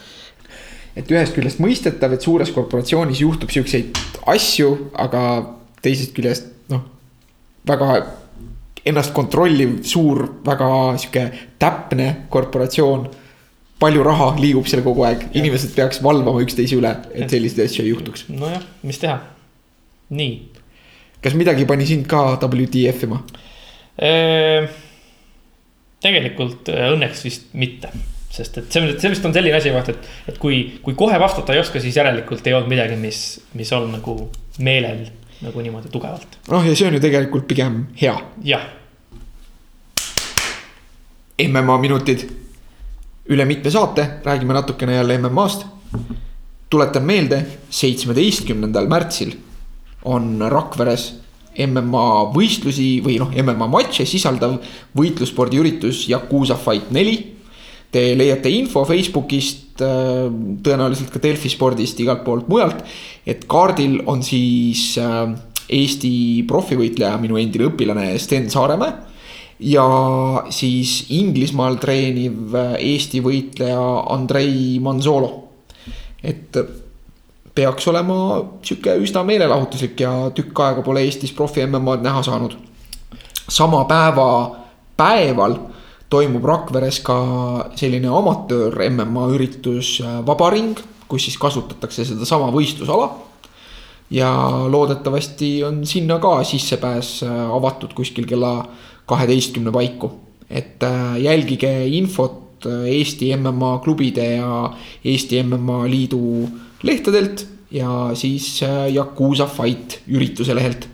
[0.95, 3.97] et ühest küljest mõistetav, et suures korporatsioonis juhtub siukseid
[4.31, 5.21] asju, aga
[5.83, 6.83] teisest küljest noh,
[7.67, 8.01] väga
[8.87, 10.69] ennast kontrolliv, suur, väga
[11.01, 11.27] sihuke
[11.61, 13.09] täpne korporatsioon.
[13.81, 17.89] palju raha liigub seal kogu aeg, inimesed peaks valvama üksteise üle, et selliseid asju ei
[17.89, 18.27] juhtuks.
[18.29, 19.19] nojah, mis teha.
[20.09, 20.35] nii.
[21.21, 23.23] kas midagi pani sind ka WTF ima?
[26.01, 27.91] tegelikult äh, õnneks vist mitte,
[28.31, 31.55] sest et see, see vist on selline asi, vaata, et, et kui, kui kohe vastata
[31.55, 33.23] ei oska, siis järelikult ei olnud midagi, mis,
[33.59, 34.17] mis on nagu
[34.59, 35.05] meelel
[35.41, 36.37] nagu niimoodi tugevalt.
[36.51, 38.15] noh, ja see on ju tegelikult pigem hea.
[38.45, 38.69] jah,
[41.49, 42.29] MMA minutid.
[43.31, 45.65] üle mitme saate räägime natukene jälle MM-ast.
[46.69, 49.33] tuletan meelde, seitsmeteistkümnendal märtsil
[50.03, 51.21] on Rakveres
[51.67, 54.55] MMA võistlusi või noh, MMA matše sisaldav
[54.97, 57.17] võitlusspordiüritus Yakuusa Fight neli.
[57.91, 62.83] Te leiate info Facebookist, tõenäoliselt ka Delfi spordist, igalt poolt mujalt.
[63.25, 65.33] et kaardil on siis äh,
[65.71, 68.93] Eesti profivõitleja, minu endine õpilane Sten Saaremäe
[69.61, 69.85] ja
[70.49, 75.49] siis Inglismaal treeniv Eesti võitleja Andrei Manzolo.
[76.23, 76.57] et
[77.55, 78.15] peaks olema
[78.63, 82.55] sihuke üsna meelelahutuslik ja tükk aega pole Eestis profi MM-ad näha saanud.
[83.49, 84.57] sama päeva
[84.97, 85.57] päeval
[86.11, 87.17] toimub Rakveres ka
[87.79, 90.75] selline amatöör MMA üritus äh, Vabaring,
[91.07, 93.07] kus siis kasutatakse sedasama võistlusala
[94.11, 94.31] ja
[94.71, 98.57] loodetavasti on sinna ka sissepääs äh, avatud kuskil kella
[99.07, 100.11] kaheteistkümne paiku.
[100.49, 104.73] et äh, jälgige infot Eesti MMA klubide ja
[105.05, 106.49] Eesti MMA liidu
[106.83, 108.61] lehtedelt ja siis
[108.93, 110.87] Yakuusa Fight ürituse lehelt.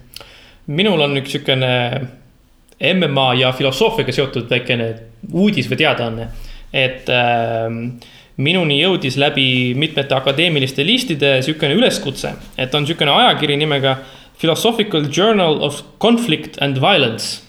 [0.67, 2.08] minul on üks sihukene
[2.80, 4.88] MMA ja filosoofiaga seotud väikene
[5.32, 6.28] uudis või teadaanne.
[6.74, 7.72] et äh,
[8.38, 13.98] minuni jõudis läbi mitmete akadeemiliste listide sihukene üleskutse, et on sihukene ajakiri nimega
[14.38, 17.44] Philosophical Journal of Conflict and Violence.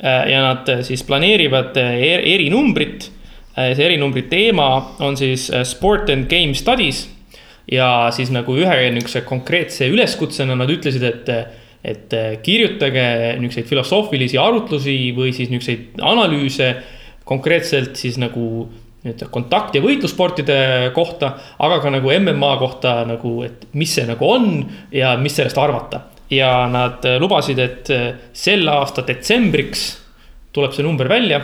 [0.00, 3.10] ja nad äh, siis planeerivad äh, er- erinumbrit.
[3.54, 7.02] see erinumbri teema on siis äh, Sport and Game Studies
[7.70, 11.28] ja siis nagu ühe niisuguse konkreetse üleskutsena nad ütlesid, et,
[11.84, 13.04] et kirjutage
[13.42, 16.70] niisuguseid filosoofilisi arutlusi või siis niisuguseid analüüse
[17.30, 18.68] konkreetselt siis nagu
[19.06, 24.26] nüüd kontakt- ja võitlussportide kohta, aga ka nagu MMA kohta nagu, et mis see nagu
[24.28, 26.06] on ja mis sellest arvata.
[26.30, 27.88] ja nad lubasid, et
[28.32, 29.80] sel aasta detsembriks
[30.54, 31.40] tuleb see number välja.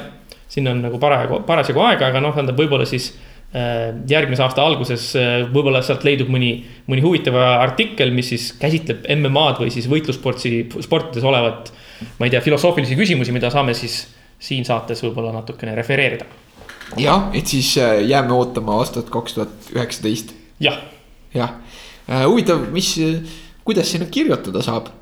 [0.49, 3.09] siin on nagu parajagu, parasjagu aega, aga noh, tähendab võib-olla siis
[3.51, 6.53] äh, järgmise aasta alguses äh, võib-olla sealt leidub mõni,
[6.87, 11.73] mõni huvitav artikkel, mis siis käsitleb MM-ad või siis võitlussportsi, sportides olevat.
[12.19, 14.05] ma ei tea, filosoofilisi küsimusi, mida saame siis
[14.39, 16.27] siin saates võib-olla natukene refereerida.
[17.01, 20.79] jah, et siis äh, jääme ootama aastat kaks tuhat üheksateist, jah,
[21.35, 21.59] jah.
[22.07, 22.93] huvitav, mis,
[23.67, 24.93] kuidas sinna kirjutada saab?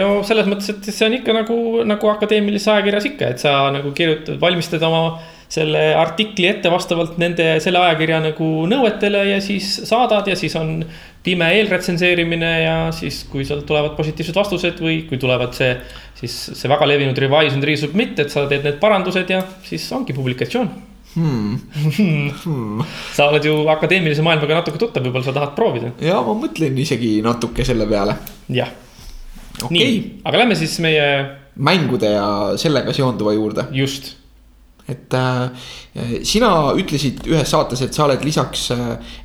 [0.00, 1.56] no selles mõttes, et see on ikka nagu,
[1.88, 5.16] nagu akadeemilises ajakirjas ikka, et sa nagu kirjutad, valmistad oma
[5.48, 10.80] selle artikli ette vastavalt nende, selle ajakirja nagu nõuetele ja siis saadad ja siis on
[11.26, 15.72] pime eelretsenseerimine ja siis, kui sealt tulevad positiivsed vastused või kui tulevad see,
[16.18, 20.14] siis see väga levinud revise and resubmit, et sa teed need parandused ja siis ongi
[20.16, 20.70] publikatsioon
[21.16, 21.56] Hmm.
[21.96, 22.82] Hmm.
[23.16, 27.22] sa oled ju akadeemilise maailmaga natuke tuttav, võib-olla sa tahad proovida, ja ma mõtlen isegi
[27.24, 28.18] natuke selle peale.
[28.52, 28.68] jah.
[29.62, 31.06] okei nii okay., aga lähme siis meie,
[31.56, 32.28] mängude ja
[32.60, 34.12] sellega seonduva juurde, just
[34.88, 35.50] et äh,
[36.22, 38.68] sina ütlesid ühes saates, et sa oled lisaks,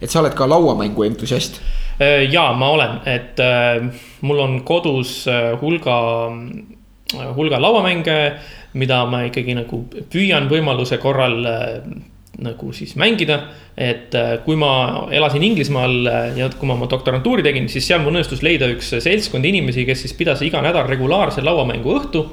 [0.01, 1.61] et sa oled ka lauamängu entusiast.
[2.01, 3.83] Äh, ja ma olen, et äh,
[4.25, 5.97] mul on kodus äh, hulga,
[7.35, 8.17] hulga lauamänge,
[8.73, 11.75] mida ma ikkagi nagu püüan võimaluse korral äh,
[12.41, 13.41] nagu siis mängida.
[13.77, 18.01] et äh, kui ma elasin Inglismaal äh, ja kui ma oma doktorantuuri tegin, siis seal
[18.01, 22.25] mul õnnestus leida üks seltskond inimesi, kes siis pidas iga nädal regulaarse lauamängu õhtu.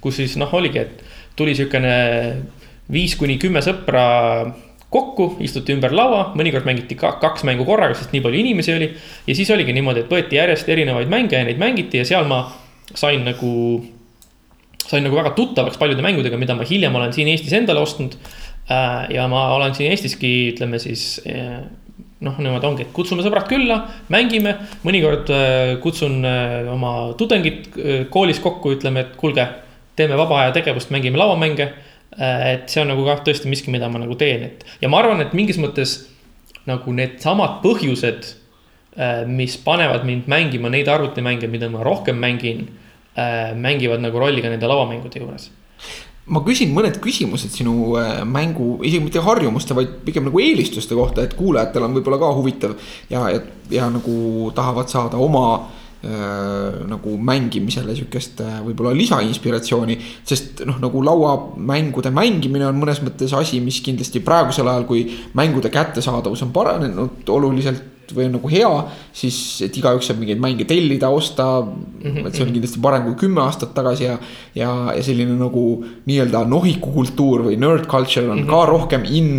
[0.00, 1.94] kus siis noh, oligi, et tuli siukene
[2.92, 4.04] viis kuni kümme sõpra
[4.94, 8.92] kokku, istuti ümber laua, mõnikord mängiti ka kaks mängu korraga, sest nii palju inimesi oli.
[9.26, 12.44] ja siis oligi niimoodi, et võeti järjest erinevaid mänge ja neid mängiti ja seal ma
[12.94, 13.50] sain nagu,
[14.84, 18.14] sain nagu väga tuttavaks paljude mängudega, mida ma hiljem olen siin Eestis endale ostnud.
[19.10, 21.58] ja ma olen siin Eestiski, ütleme siis eh,
[22.24, 23.80] noh, niimoodi ongi, et kutsume sõbrad külla,
[24.14, 24.54] mängime,
[24.86, 26.22] mõnikord eh, kutsun
[26.70, 27.66] oma tudengid
[28.14, 29.48] koolis kokku, ütleme, et kuulge,
[29.96, 31.72] teeme vaba aja tegevust, mängime lauamänge.
[32.14, 35.18] et see on nagu kah tõesti miski, mida ma nagu teen, et ja ma arvan,
[35.24, 35.96] et mingis mõttes
[36.68, 38.28] nagu needsamad põhjused,
[39.26, 42.68] mis panevad mind mängima neid arvutimänge, mida ma rohkem mängin,
[43.58, 45.50] mängivad nagu rolli ka nende lauamängude juures
[46.24, 51.24] ma küsin mõned küsimused sinu äh, mängu, isegi mitte harjumuste, vaid pigem nagu eelistuste kohta,
[51.24, 52.76] et kuulajatel on võib-olla ka huvitav
[53.12, 59.98] ja, ja, ja nagu tahavad saada oma äh, nagu mängimisele sihukest äh, võib-olla lisainspiratsiooni.
[60.26, 65.72] sest noh, nagu lauamängude mängimine on mõnes mõttes asi, mis kindlasti praegusel ajal, kui mängude
[65.72, 68.70] kättesaadavus on paranenud oluliselt või on nagu hea,
[69.16, 72.00] siis et igaüks saab mingeid mänge tellida, osta mm.
[72.02, 72.26] -hmm.
[72.26, 74.18] et see on kindlasti parem kui kümme aastat tagasi ja,
[74.54, 75.64] ja, ja selline nagu
[76.08, 78.50] nii-öelda nohikukultuur või nerd culture on mm -hmm.
[78.50, 79.30] ka rohkem in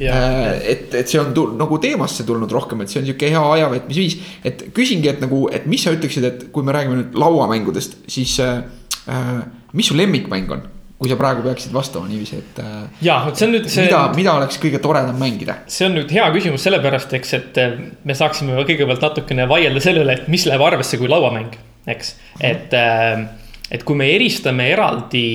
[0.00, 0.16] yeah..
[0.16, 3.44] Äh, et, et see on tul, nagu teemasse tulnud rohkem, et see on sihuke hea
[3.52, 4.18] ajaveetmisviis.
[4.44, 8.40] et küsingi, et nagu, et mis sa ütleksid, et kui me räägime nüüd lauamängudest, siis
[8.40, 8.62] äh,
[9.08, 10.62] äh mis su lemmikmäng on?
[10.96, 12.60] Kui sa praegu peaksid vastama niiviisi, et.
[12.62, 13.84] Äh, ja, vot see on nüüd see.
[13.84, 15.58] mida, mida oleks kõige toredam mängida?
[15.70, 17.76] see on nüüd hea küsimus sellepärast, eks, et äh,
[18.08, 21.56] me saaksime kõigepealt natukene vaielda selle üle, et mis läheb arvesse kui lauamäng,
[21.92, 22.14] eks.
[22.40, 23.26] et, äh,
[23.68, 25.26] et kui me eristame eraldi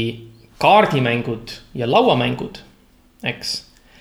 [0.62, 2.64] kaardimängud ja lauamängud,
[3.30, 3.60] eks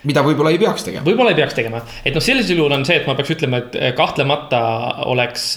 [0.09, 1.05] mida võib-olla ei peaks tegema.
[1.05, 3.81] võib-olla ei peaks tegema, et noh, sellisel juhul on see, et ma peaks ütlema, et
[3.99, 4.63] kahtlemata
[5.13, 5.51] oleks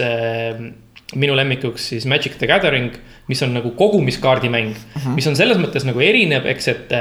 [1.19, 2.93] minu lemmikuks siis Magic the Gathering,
[3.28, 5.08] mis on nagu kogumiskaardimäng uh, mhm.
[5.08, 5.15] -huh.
[5.15, 6.93] mis on selles mõttes nagu erinev, eks, et,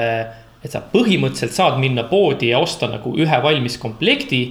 [0.64, 4.42] et sa põhimõtteliselt saad minna poodi ja osta nagu ühe valmis komplekti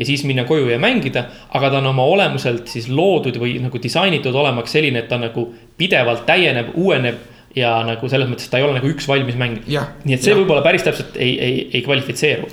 [0.00, 1.24] ja siis minna koju ja mängida.
[1.54, 5.50] aga ta on oma olemuselt siis loodud või nagu disainitud olemaks selline, et ta nagu
[5.76, 7.18] pidevalt täieneb, uueneb
[7.56, 9.60] ja nagu selles mõttes ta ei ole nagu üks valmis mäng.
[10.04, 12.48] nii et see võib-olla päris täpselt ei, ei, ei kvalifitseeru.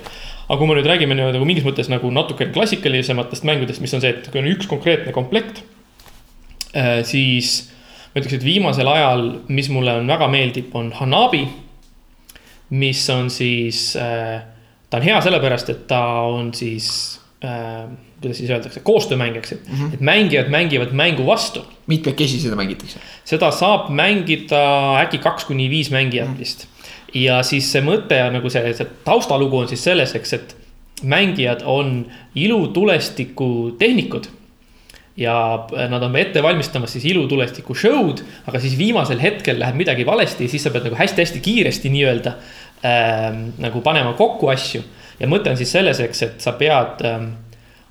[0.48, 4.12] aga kui me nüüd räägime nagu mingis mõttes nagu natukene klassikalisematest mängudest, mis on see,
[4.16, 5.62] et kui on üks konkreetne komplekt
[7.04, 7.70] siis
[8.12, 11.46] ma ütleks, et viimasel ajal, mis mulle on väga meeldib, on Hanabi.
[12.68, 14.42] mis on siis, äh,
[14.90, 17.86] ta on hea sellepärast, et ta on siis äh,
[18.20, 19.94] kuidas siis öeldakse, koostöömäng, eks, et mm, -hmm.
[19.94, 21.64] et mängijad mängivad mängu vastu.
[21.86, 22.98] mitmekesi seda mängitakse?
[23.24, 26.38] seda saab mängida äkki kaks kuni viis mängijat mm -hmm.
[26.38, 26.66] vist.
[27.14, 30.56] ja siis see mõte on nagu see, see taustalugu on siis selles, eks, et
[31.02, 34.28] mängijad on ilutulestiku tehnikud
[35.18, 40.46] ja nad on ette valmistamas siis ilutulestiku show'd, aga siis viimasel hetkel läheb midagi valesti
[40.48, 42.34] siis sa pead nagu hästi-hästi kiiresti nii-öelda
[42.86, 43.26] äh,
[43.58, 44.82] nagu panema kokku asju.
[45.18, 47.16] ja mõte on siis selles, eks, et sa pead äh,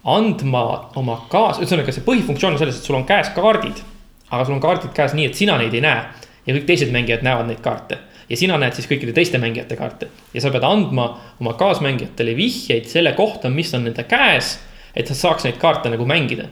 [0.08, 0.64] andma
[0.96, 3.82] oma kaas-, ühesõnaga see põhifunktsioon on selles, et sul on käes kaardid.
[4.30, 6.06] aga sul on kaardid käes nii, et sina neid ei näe
[6.48, 7.98] ja kõik teised mängijad näevad neid kaarte
[8.30, 11.10] ja sina näed siis kõikide teiste mängijate kaarte ja sa pead andma
[11.42, 14.54] oma kaasmängijatele vihjeid selle kohta, mis on nende käes,
[14.96, 16.48] et sa saaks neid kaarte nagu mängida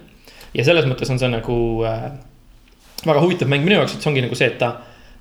[0.55, 2.09] ja selles mõttes on see nagu äh,
[3.05, 4.75] väga huvitav mäng minu jaoks, et see ongi nagu see, et ta,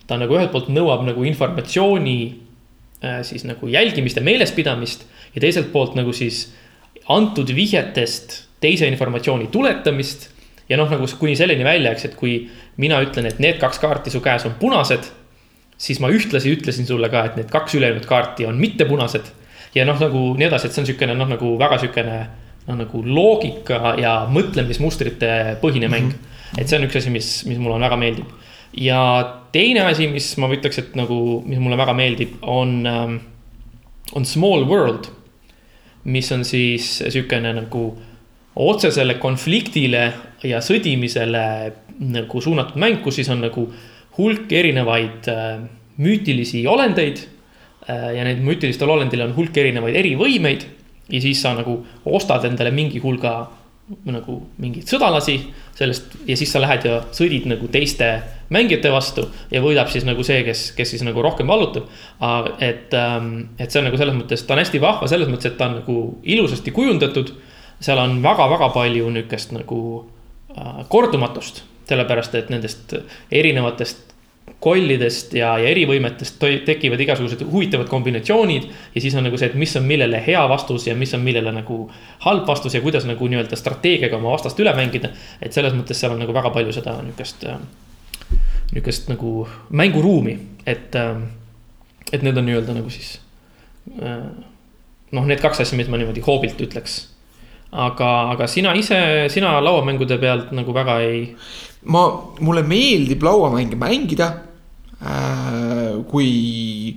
[0.08, 2.18] ta nagu ühelt poolt nõuab nagu informatsiooni
[3.04, 5.06] äh, siis nagu jälgimist ja meelespidamist.
[5.34, 6.46] ja teiselt poolt nagu siis
[7.10, 10.30] antud vihjetest teise informatsiooni tuletamist.
[10.68, 12.38] ja noh, nagu kuni selleni välja, eks, et kui
[12.80, 15.10] mina ütlen, et need kaks kaarti su käes on punased.
[15.78, 19.28] siis ma ühtlasi ütlesin sulle ka, et need kaks ülejäänud kaarti on mitte punased.
[19.74, 22.18] ja noh, nagu nii edasi, et see on sihukene noh, nagu väga sihukene
[22.68, 26.16] noh, nagu loogika ja mõtlemismustrite põhine mäng mm.
[26.16, 26.60] -hmm.
[26.60, 28.30] et see on üks asi, mis, mis mulle väga meeldib.
[28.72, 29.00] ja
[29.52, 33.16] teine asi, mis ma ütleks, et nagu, mis mulle väga meeldib, on, ähm,
[34.14, 35.10] on Small World.
[36.04, 37.98] mis on siis sihukene nagu
[38.56, 40.12] otsesele konfliktile
[40.44, 43.72] ja sõdimisele nagu suunatud mäng, kus siis on nagu
[44.18, 45.62] hulk erinevaid äh,
[45.96, 47.24] müütilisi olendeid.
[47.88, 50.66] Äh, ja need müütilistel olendil on hulk erinevaid erivõimeid
[51.08, 53.34] ja siis sa nagu ostad endale mingi hulga
[54.08, 55.34] nagu mingeid sõdalasi
[55.76, 58.06] sellest ja siis sa lähed ja sõdid nagu teiste
[58.54, 61.90] mängijate vastu ja võidab siis nagu see, kes, kes siis nagu rohkem vallutab.
[62.60, 65.58] et, ähm, et see on nagu selles mõttes, ta on hästi vahva selles mõttes, et
[65.58, 67.34] ta on nagu ilusasti kujundatud.
[67.80, 70.08] seal on väga-väga palju nihukest nagu
[70.56, 72.94] äh, kordumatust, sellepärast et nendest
[73.30, 74.13] erinevatest
[74.64, 78.66] kollidest ja, ja erivõimetest tekivad igasugused huvitavad kombinatsioonid.
[78.94, 81.52] ja siis on nagu see, et mis on millele hea vastus ja mis on millele
[81.52, 81.78] nagu
[82.24, 85.12] halb vastus ja kuidas nagu nii-öelda strateegiaga oma vastast üle mängida.
[85.42, 87.46] et selles mõttes seal on nagu väga palju seda nihukest,
[88.72, 90.96] nihukest nagu mänguruumi, et,
[92.12, 93.18] et need on nii-öelda nagu siis.
[95.12, 97.13] noh, need kaks asja, mis ma niimoodi hoobilt ütleks
[97.74, 101.26] aga, aga sina ise, sina lauamängude pealt nagu väga ei.
[101.90, 102.06] ma,
[102.40, 104.30] mulle meeldib lauamänge mängida
[105.02, 106.00] äh,.
[106.08, 106.96] kui,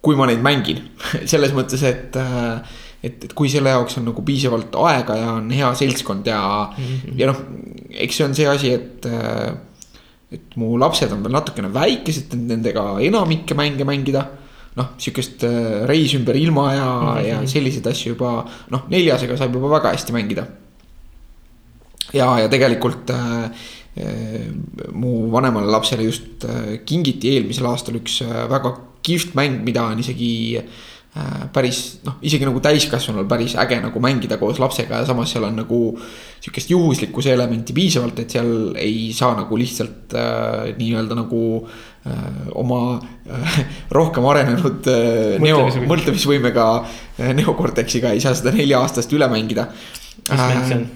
[0.00, 0.82] kui ma neid mängin
[1.30, 5.50] selles mõttes, et äh, et, et kui selle jaoks on nagu piisavalt aega ja on
[5.54, 6.40] hea seltskond ja
[6.70, 7.18] mm, -hmm.
[7.20, 7.42] ja noh,
[7.90, 9.06] eks see on see asi, et.
[9.06, 9.54] Äh,
[10.26, 14.24] et mu lapsed on veel natukene väikesed, et nendega enamikke mänge mängida
[14.76, 17.26] noh, sihukest äh, reis ümber ilma ja mm, -hmm.
[17.28, 18.32] ja selliseid asju juba
[18.70, 20.46] noh, neljasega saab juba väga hästi mängida.
[22.12, 23.44] ja, ja tegelikult äh,
[23.96, 24.50] äh,
[24.92, 30.68] mu vanemale lapsele just äh, kingiti eelmisel aastal üks väga kihvt mäng, mida on isegi
[31.52, 35.56] päris noh, isegi nagu täiskasvanul päris äge nagu mängida koos lapsega ja samas seal on
[35.56, 35.98] nagu.
[36.40, 41.95] sihukest juhuslikkuse elementi piisavalt, et seal ei saa nagu lihtsalt äh, nii-öelda nagu äh,
[42.54, 43.58] oma äh,
[43.96, 45.88] rohkem arenenud äh, neo, Mõtlemisvõime.
[45.92, 49.68] mõtlemisvõimega äh, neokorteksiga ei saa seda nelja-aastast üle mängida.
[50.30, 50.86] mis mäng see on?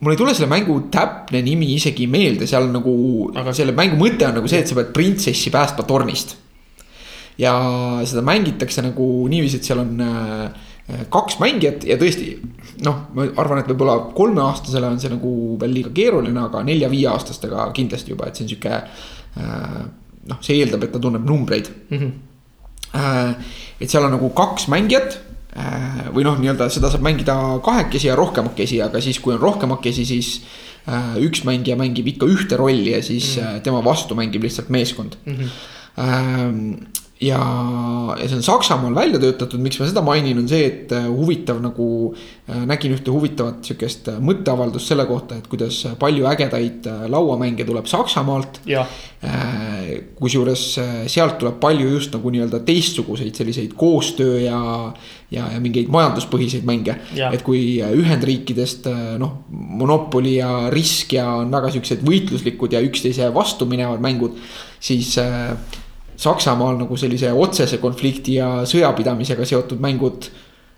[0.00, 2.96] mul ei tule selle mängu täpne nimi isegi meelde, seal nagu
[3.34, 6.36] Aga- selle mängu mõte on nagu see, et sa pead printsessi päästma tornist.
[7.40, 7.52] ja
[8.04, 10.64] seda mängitakse nagu niiviisi, et seal on äh,
[11.12, 12.36] kaks mängijat ja tõesti
[12.86, 15.30] noh, ma arvan, et võib-olla kolmeaastasele on see nagu
[15.60, 19.78] veel liiga keeruline, aga nelja-viieaastastega kindlasti juba, et see on sihuke äh,
[20.28, 21.70] noh, see eeldab, et ta tunneb numbreid
[22.96, 23.34] Äh,
[23.80, 25.18] et seal on nagu kaks mängijat
[25.56, 30.06] äh, või noh, nii-öelda seda saab mängida kahekesi ja rohkemakesi, aga siis, kui on rohkemakesi,
[30.08, 30.30] siis
[30.88, 33.64] äh, üks mängija mängib ikka ühte rolli ja siis mm.
[33.66, 35.40] tema vastu mängib lihtsalt meeskond mm.
[35.40, 37.02] -hmm.
[37.20, 37.38] Ja,
[38.20, 41.62] ja see on Saksamaal välja töötatud, miks ma seda mainin, on see, et äh, huvitav
[41.64, 47.64] nagu äh, nägin ühte huvitavat sihukest äh, mõtteavaldust selle kohta, et kuidas palju ägedaid lauamänge
[47.68, 48.60] tuleb Saksamaalt
[50.20, 50.62] kusjuures
[51.10, 54.58] sealt tuleb palju just nagu nii-öelda teistsuguseid selliseid koostöö ja.
[55.32, 56.94] ja, ja mingeid majanduspõhiseid mänge.
[57.16, 58.86] Et kui Ühendriikidest
[59.18, 64.38] noh, Monopoly ja Risk ja on väga siuksed võitluslikud ja üksteise vastu minevad mängud.
[64.80, 65.56] siis äh,
[66.16, 70.30] Saksamaal nagu sellise otsese konflikti ja sõjapidamisega seotud mängud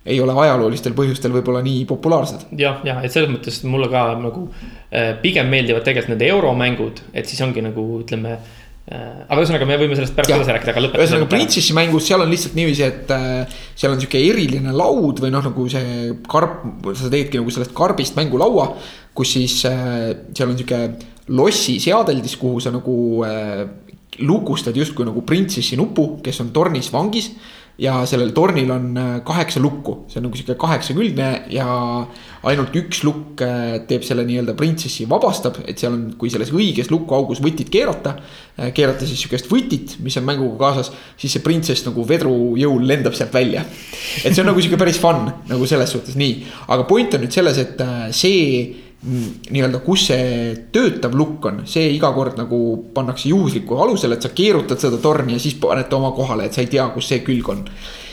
[0.08, 2.48] ei ole ajaloolistel põhjustel võib-olla nii populaarsed.
[2.58, 7.28] jah, ja et selles mõttes mulle ka nagu äh, pigem meeldivad tegelikult need euromängud, et
[7.28, 9.26] siis ongi nagu ütleme äh,.
[9.28, 10.40] aga ühesõnaga, me võime sellest pärast Jah.
[10.40, 11.04] edasi rääkida, aga lõpetame.
[11.04, 15.34] ühesõnaga Princessi mängus seal on lihtsalt niiviisi, et äh, seal on sihuke eriline laud või
[15.34, 16.64] noh, nagu see karp,
[16.94, 18.70] sa teedki nagu sellest karbist mängulaua.
[19.18, 20.82] kus siis seal on sihuke
[21.28, 22.94] lossiseadeldis, kuhu sa nagu
[24.18, 27.32] lukustad justkui nagu Princessi nupu, kes on tornis vangis.
[27.78, 31.66] ja sellel tornil on äh, kaheksa lukku, see on nagu sihuke kaheksakülgne ja
[32.50, 36.90] ainult üks lukk äh, teeb selle nii-öelda Princessi vabastab, et seal on, kui selles õiges
[36.90, 38.16] lukuaugus võtid keerata.
[38.74, 43.14] keerata siis sihukest võtit, mis on mänguga kaasas, siis see printsess nagu vedru jõul lendab
[43.14, 43.62] sealt välja.
[43.62, 46.34] et see on nagu sihuke päris fun nagu selles suhtes nii,
[46.66, 51.92] aga point on nüüd selles, et äh, see nii-öelda, kus see töötav lukk on, see
[51.94, 52.58] iga kord nagu
[52.94, 56.56] pannakse juhusliku alusel, et sa keerutad seda torni ja siis paned ta oma kohale, et
[56.56, 57.62] sa ei tea, kus see külg on.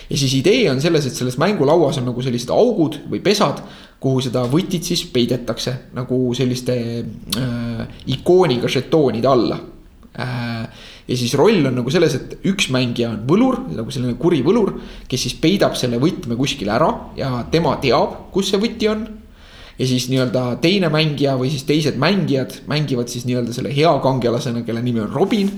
[0.05, 3.63] ja siis idee on selles, et selles mängulauas on nagu sellised augud või pesad,
[3.99, 7.81] kuhu seda võtit siis peidetakse nagu selliste äh,
[8.13, 9.57] ikooniga žetoonide alla.
[10.21, 10.69] Äh,
[11.09, 14.75] ja siis roll on nagu selles, et üks mängija on võlur, nagu selline kuri võlur,
[15.09, 19.07] kes siis peidab selle võtme kuskile ära ja tema teab, kus see võti on
[19.79, 24.63] ja siis nii-öelda teine mängija või siis teised mängijad mängivad siis nii-öelda selle hea kangelasena,
[24.67, 25.51] kelle nimi on Robin.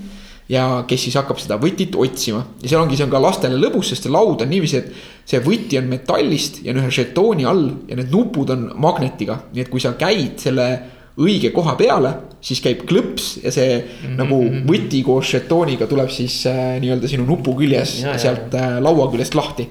[0.50, 3.90] ja kes siis hakkab seda võtit otsima ja seal ongi, see on ka lastele lõbus,
[3.92, 4.94] sest see laud on niiviisi, et
[5.28, 9.66] see võti on metallist ja on ühe žetooni all ja need nupud on magnetiga, nii
[9.66, 10.70] et kui sa käid selle
[11.18, 14.18] õige koha peale, siis käib klõps ja see mm -hmm.
[14.22, 14.38] nagu
[14.70, 19.12] võti koos žetooniga tuleb siis äh, nii-öelda sinu nupu küljes Ja, ja, sealt äh, laua
[19.12, 19.68] küljest lahti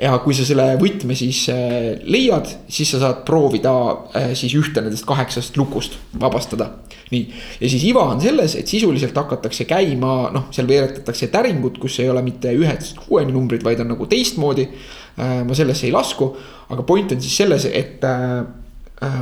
[0.00, 3.72] ja kui sa selle võtme siis äh, leiad, siis sa saad proovida
[4.16, 6.70] äh, siis ühte nendest kaheksast lukust vabastada.
[7.06, 7.22] nii,
[7.60, 12.10] ja siis iva on selles, et sisuliselt hakatakse käima, noh, seal veeretatakse täringut, kus ei
[12.10, 15.42] ole mitte ühest kuueni numbrid, vaid on nagu teistmoodi äh,.
[15.46, 16.32] ma sellesse ei lasku,
[16.68, 18.02] aga point on siis selles, et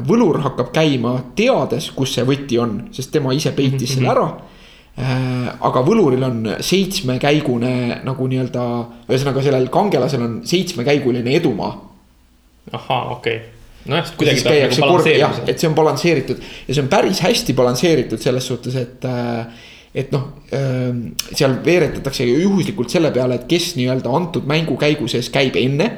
[0.09, 4.54] võlur hakkab käima teades, kus see võti on, sest tema ise peitis selle ära Äh,
[4.95, 8.67] aga võluril on seitsmekäigune nagu nii-öelda,
[9.09, 11.73] ühesõnaga sellel kangelasel on seitsmekäiguline edumaa.
[12.73, 13.49] ahhaa, okei okay..
[13.91, 15.49] nojah, kuidagi ta nagu balansseerimisel.
[15.51, 19.09] et see on balansseeritud ja see on päris hästi balansseeritud selles suhtes, et.
[19.95, 25.59] et noh, seal veeretatakse juhuslikult selle peale, et kes nii-öelda antud mängu käigu sees käib
[25.59, 25.91] enne.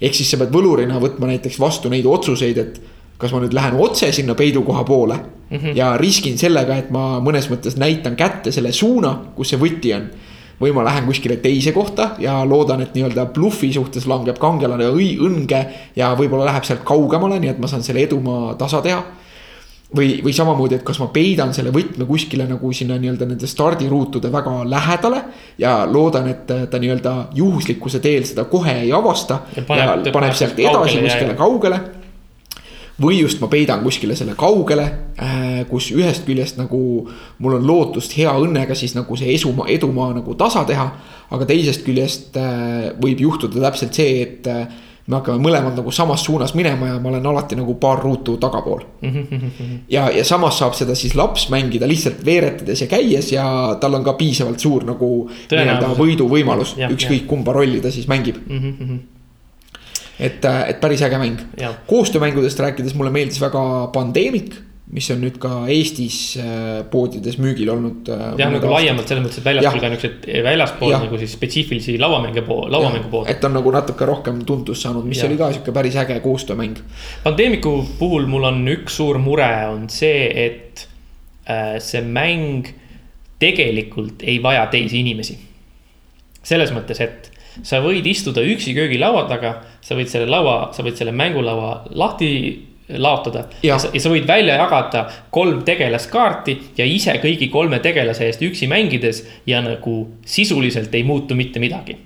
[0.00, 2.80] ehk siis sa pead võlurina võtma näiteks vastu neid otsuseid, et
[3.18, 5.16] kas ma nüüd lähen otse sinna peidukoha poole
[5.50, 5.76] mm -hmm.
[5.76, 10.08] ja riskin sellega, et ma mõnes mõttes näitan kätte selle suuna, kus see võti on
[10.60, 15.66] või ma lähen kuskile teise kohta ja loodan, et nii-öelda blufi suhtes langeb kangelane õnge
[15.96, 19.02] ja võib-olla läheb sealt kaugemale, nii et ma saan selle edumaa tasa teha.
[19.96, 24.32] või, või samamoodi, et kas ma peidan selle võtme kuskile nagu sinna nii-öelda nende stardiruutude
[24.32, 25.20] väga lähedale
[25.58, 30.12] ja loodan, et ta nii-öelda juhuslikkuse teel seda kohe ei avasta Ja ja paneb- paneb,
[30.12, 31.36] paneb sealt kaugele, edasi kuskile jaa.
[31.36, 31.80] kaugele
[33.00, 34.86] või just ma peidan kuskile selle kaugele,
[35.70, 36.80] kus ühest küljest nagu
[37.42, 40.88] mul on lootust hea õnnega siis nagu see esumaa, edumaa nagu tasa teha.
[41.34, 44.68] aga teisest küljest äh, võib juhtuda täpselt see, et äh,
[45.08, 48.84] me hakkame mõlemad nagu samas suunas minema ja ma olen alati nagu paar ruutu tagapool.
[49.02, 53.46] Mhm, ja, ja samas saab seda siis laps mängida lihtsalt veeretades ja käies ja
[53.80, 55.10] tal on ka piisavalt suur nagu
[55.50, 58.38] nii-öelda võiduvõimalus, ükskõik kumba rolli ta siis mängib.
[60.18, 61.40] Et, et päris äge mäng.
[61.86, 64.54] Koostöömängudest rääkides mulle meeldis väga Pandemic,
[64.94, 68.08] mis on nüüd ka Eestis äh, poodides müügil olnud.
[68.12, 71.02] äh, jah, nagu laiemalt selles mõttes, et väljaspool ka niuksed väljaspool Jah.
[71.06, 73.26] nagu siis spetsiifilisi lauamänge lauamängu pool.
[73.28, 75.30] et on nagu natuke rohkem tuntust saanud, mis Jah.
[75.30, 76.78] oli ka sihuke päris äge koostöömäng.
[77.24, 80.86] Pandeemiku puhul mul on üks suur mure on see, et
[81.48, 82.70] äh, see mäng
[83.40, 85.38] tegelikult ei vaja teisi inimesi.
[86.44, 87.30] selles mõttes, et
[87.62, 92.30] sa võid istuda üksi köögilaua taga, sa võid selle laua, sa võid selle mängulaua lahti
[92.88, 93.74] laotada ja.
[93.74, 98.42] Ja, sa, ja sa võid välja jagada kolm tegelaskaarti ja ise kõigi kolme tegelase eest
[98.44, 101.96] üksi mängides ja nagu sisuliselt ei muutu mitte midagi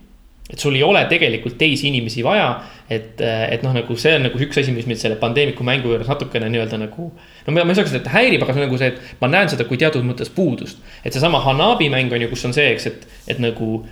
[0.49, 2.46] et sul ei ole tegelikult teisi inimesi vaja,
[2.88, 6.09] et, et noh, nagu see on nagu üks asi, mis mind selle pandeemiku mängu juures
[6.09, 7.11] natukene nii-öelda nagu.
[7.12, 9.28] no ma, ma ei saaks öelda, et häirib, aga see on nagu see, et ma
[9.28, 10.80] näen seda kui teatud mõttes puudust.
[11.05, 13.82] et seesama Hanabi mäng on ju, kus on see, eks, et, et nagu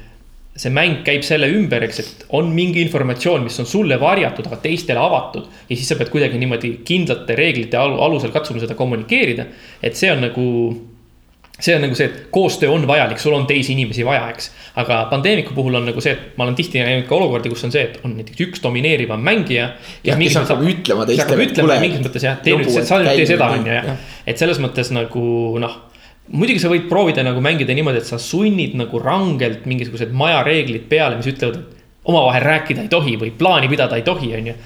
[0.56, 4.58] see mäng käib selle ümber, eks, et on mingi informatsioon, mis on sulle varjatud, aga
[4.64, 5.46] teistele avatud.
[5.68, 9.46] ja siis sa pead kuidagi niimoodi kindlate reeglite alu- alusel katsuma seda kommunikeerida.
[9.82, 10.46] et see on nagu
[11.60, 14.50] see on nagu see, et koostöö on vajalik, sul on teisi inimesi vaja, eks.
[14.76, 17.72] aga pandeemiku puhul on nagu see, et ma olen tihti näinud ka olukordi, kus on
[17.72, 19.70] see, et on näiteks üks domineerivam mängija.
[20.04, 21.48] Jah, kes hakkab ütlema teistele,
[21.80, 24.08] mingis mõttes jah, tee nüüd, sa nüüd tee seda, on ju, jah.
[24.28, 25.24] et selles mõttes nagu
[25.62, 25.80] noh
[26.32, 31.18] muidugi sa võid proovida nagu mängida niimoodi, et sa sunnid nagu rangelt mingisugused majareeglid peale,
[31.18, 34.56] mis ütlevad, et omavahel rääkida ei tohi või plaani pidada ei tohi, on ju.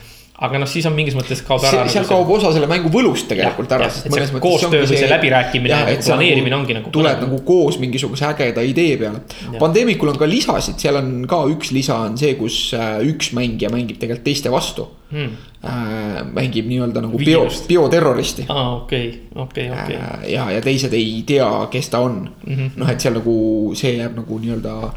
[0.40, 1.82] Aga noh, siis on mingis mõttes kaob ära.
[1.84, 5.80] seal nagu kaob osa selle mängu võlust tegelikult Jah, ära, koostöö või see läbirääkimine ja
[5.84, 7.20] nagu planeerimine ongi nagu põnev.
[7.26, 9.24] nagu koos mingisuguse ägeda idee peale.
[9.60, 13.72] Pandemicul on ka lisasid, seal on ka üks lisa on see, kus äh, üks mängija
[13.72, 15.32] mängib tegelikult teiste vastu Hmm.
[15.66, 19.96] äh, mängib nii-öelda nagu bio, bioterroristi aa, okei, okei, okei.
[19.96, 22.70] Äh, ja, ja teised ei tea, kes ta on mm -hmm.
[22.76, 23.34] noh, et seal nagu
[23.74, 24.92] see jääb nagu nii-öelda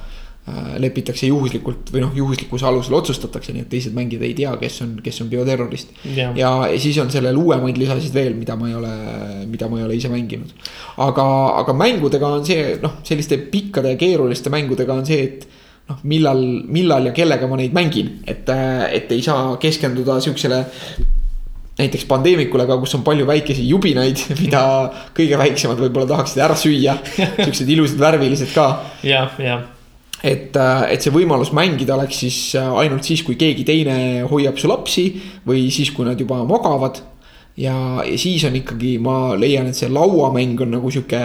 [0.83, 4.97] lepitakse juhuslikult või noh, juhuslikkuse alusel otsustatakse, nii et teised mängijad ei tea, kes on,
[5.03, 5.93] kes on bioterrorist.
[6.03, 6.35] Jah.
[6.35, 8.93] ja, ja siis on sellel uuemaid lisasid veel, mida ma ei ole,
[9.47, 10.51] mida ma ei ole ise mänginud.
[11.05, 11.25] aga,
[11.63, 15.47] aga mängudega on see noh, selliste pikkade ja keeruliste mängudega on see, et
[15.89, 18.49] noh, millal, millal ja kellega ma neid mängin, et,
[18.91, 20.63] et ei saa keskenduda siuksele
[21.79, 24.63] näiteks pandeemikule ka, kus on palju väikesi jubinaid, mida
[25.15, 26.97] kõige väiksemad võib-olla tahaksid ära süüa.
[27.45, 28.67] siuksed ilusad värvilised ka,
[29.07, 29.63] jah, jah,
[30.23, 33.95] et, et see võimalus mängida oleks siis ainult siis, kui keegi teine
[34.29, 35.09] hoiab su lapsi
[35.47, 37.01] või siis, kui nad juba magavad.
[37.59, 41.19] ja, ja siis on ikkagi, ma leian, et see lauamäng on nagu sihuke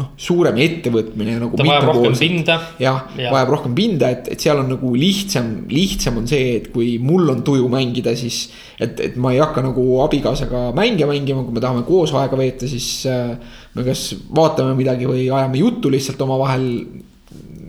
[0.00, 1.56] noh, suurem ettevõtmine nagu.
[1.56, 2.56] ta vajab rohkem pinda.
[2.80, 6.70] jah Jah., vajab rohkem pinda, et, et seal on nagu lihtsam, lihtsam on see, et
[6.74, 8.42] kui mul on tuju mängida, siis.
[8.80, 12.68] et, et ma ei hakka nagu abikaasaga mänge mängima, kui me tahame koos aega veeta,
[12.70, 13.36] siis äh,
[13.76, 16.66] me kas vaatame midagi või ajame juttu lihtsalt omavahel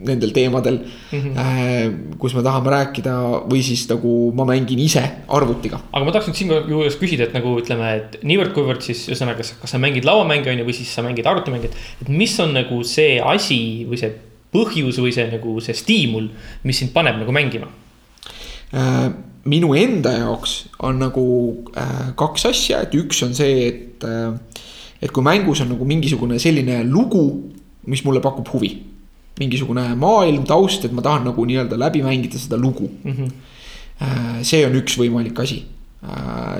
[0.06, 1.18] nendel teemadel mm.
[1.18, 2.16] -hmm.
[2.18, 3.14] kus me tahame rääkida
[3.50, 5.80] või siis nagu ma mängin ise arvutiga.
[5.92, 9.78] aga ma tahaks nüüd siinjuures küsida, et nagu ütleme, et niivõrd-kuivõrd siis ühesõnaga, kas, sa
[9.78, 11.70] mängid lauamänge on ju, või siis sa mängid arvutimänge,
[12.02, 14.12] et mis on nagu see asi või see
[14.52, 16.28] põhjus või see nagu see stiimul,
[16.64, 17.70] mis sind paneb nagu mängima?
[18.72, 19.08] Äh,
[19.48, 21.24] minu enda jaoks on nagu
[21.76, 24.06] äh, kaks asja, et üks on see, et,
[25.02, 27.24] et kui mängus on nagu mingisugune selline lugu,
[27.90, 28.74] mis mulle pakub huvi.
[29.40, 33.12] Mingisugune maailm, taust, et ma tahan nagu nii-öelda läbi mängida seda lugu mm.
[33.12, 34.42] -hmm.
[34.42, 35.64] see on üks võimalik asi.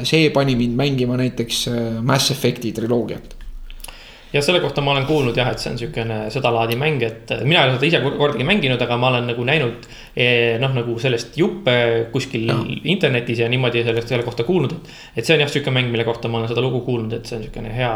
[0.04, 3.42] see pani mind mängima näiteks äh, Mass Effect'i triloogiat
[4.32, 7.62] ja selle kohta ma olen kuulnud jah, et see on niisugune sedalaadi mäng, et mina
[7.62, 11.36] ei ole seda ise kordagi mänginud, aga ma olen nagu näinud eh, noh, nagu sellest
[11.38, 11.76] juppe
[12.12, 12.56] kuskil Ja.
[12.56, 12.80] ja.
[12.94, 14.90] internetis ja niimoodi sellest selle kohta kuulnud, et.
[15.16, 17.36] et see on jah, niisugune mäng, mille kohta ma olen seda lugu kuulnud, et see
[17.36, 17.92] on niisugune hea.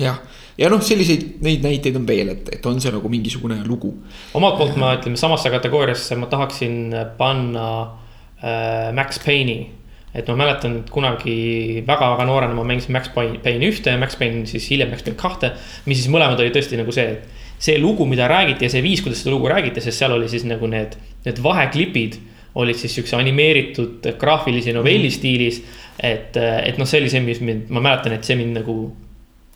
[0.00, 0.18] jah,
[0.60, 3.94] ja noh, selliseid, neid näiteid on veel, et, et on see nagu mingisugune lugu.
[4.36, 9.70] omalt poolt ma ütleme samasse kategooriasse ma tahaksin panna äh, Max Payne'i.
[10.14, 14.44] et ma mäletan, et kunagi väga-väga noorena ma mängisin Max Payne ühte ja Max Payne
[14.50, 15.54] siis hiljem Max Payne kahte.
[15.86, 19.00] mis siis mõlemad olid tõesti nagu see, et see lugu, mida räägiti ja see viis,
[19.04, 22.20] kuidas seda lugu räägiti, sest seal oli siis nagu need, need vaheklipid
[22.60, 25.62] olid siis siukse animeeritud graafilise novelli stiilis.
[26.02, 28.76] et, et noh, see oli see, mis mind, ma mäletan, et see mind nagu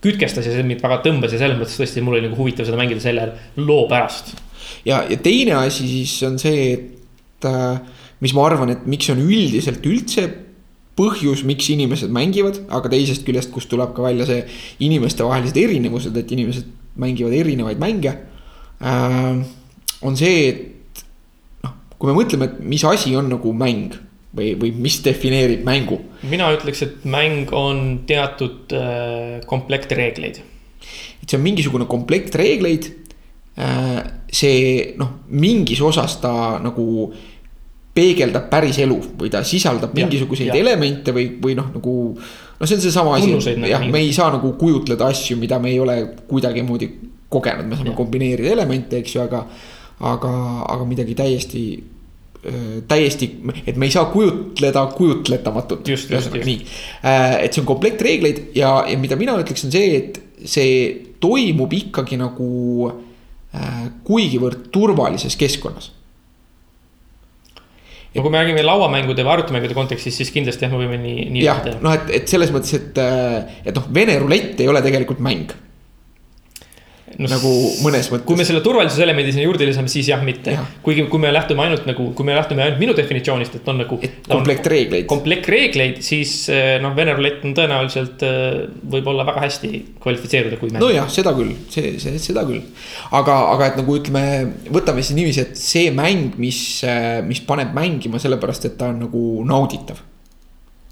[0.05, 2.79] kütkestas ja see mind väga tõmbas ja selles mõttes tõesti mul oli nagu huvitav seda
[2.81, 4.35] mängida selle loo pärast
[4.85, 7.81] ja, ja teine asi siis on see, et äh,
[8.25, 10.29] mis ma arvan, et miks on üldiselt üldse
[10.99, 14.45] põhjus, miks inimesed mängivad, aga teisest küljest, kust tuleb ka välja see
[14.87, 16.71] inimestevahelised erinevused, et inimesed
[17.03, 18.15] mängivad erinevaid mänge
[18.79, 19.43] äh,.
[20.05, 21.05] on see, et
[21.65, 23.97] noh, kui me mõtleme, et mis asi on nagu mäng,
[24.37, 26.01] või, või mis defineerib mängu?
[26.31, 30.43] mina ütleks, et mäng on teatud äh, komplekt reegleid.
[31.23, 32.93] et see on mingisugune komplekt reegleid.
[34.35, 37.13] see noh, mingis osas ta nagu
[37.95, 40.59] peegeldab päris elu või ta sisaldab Jah, mingisuguseid jah.
[40.59, 41.95] elemente või, või noh, nagu.
[42.59, 45.71] no see on seesama asi nagu jah, me ei saa nagu kujutleda asju, mida me
[45.71, 46.91] ei ole kuidagimoodi
[47.31, 47.99] kogenud, me saame Jah.
[47.99, 49.45] kombineerida elemente, eks ju, aga.
[50.05, 50.31] aga,
[50.75, 51.61] aga midagi täiesti,
[52.89, 53.31] täiesti,
[53.67, 55.89] et me ei saa kujutleda kujutletamatut.
[55.89, 56.13] Just.
[56.13, 56.59] nii,
[57.41, 60.71] et see on komplekt reegleid ja, ja mida mina ütleks, on see, et see
[61.25, 62.49] toimub ikkagi nagu
[62.91, 65.93] äh, kuigivõrd turvalises keskkonnas.
[68.15, 71.47] no kui me räägime lauamängude või arvutimängude kontekstis, siis kindlasti jah, me võime nii, nii
[71.49, 73.01] jah, noh, et, et selles mõttes, et,
[73.65, 75.51] et noh, Vene rulett ei ole tegelikult mäng
[77.19, 77.51] no, nagu
[77.85, 78.27] mõnes mõttes.
[78.29, 80.67] kui me selle turvalisuse elemendi sinna juurde lisame, siis jah, mitte Jah..
[80.85, 83.99] kuigi, kui me lähtume ainult nagu, kui me lähtume ainult minu definitsioonist, et on nagu.
[84.29, 85.07] komplekt reegleid.
[85.11, 88.59] komplekt reegleid, siis eh, noh, Vene rulett on tõenäoliselt eh,
[88.97, 92.63] võib-olla väga hästi kvalifitseeruda kui nojah, seda küll, see, see, seda küll.
[93.15, 94.25] aga, aga et nagu ütleme,
[94.75, 96.61] võtame siis niiviisi, et see mäng, mis,
[97.29, 100.03] mis paneb mängima sellepärast, et ta on nagu nauditav.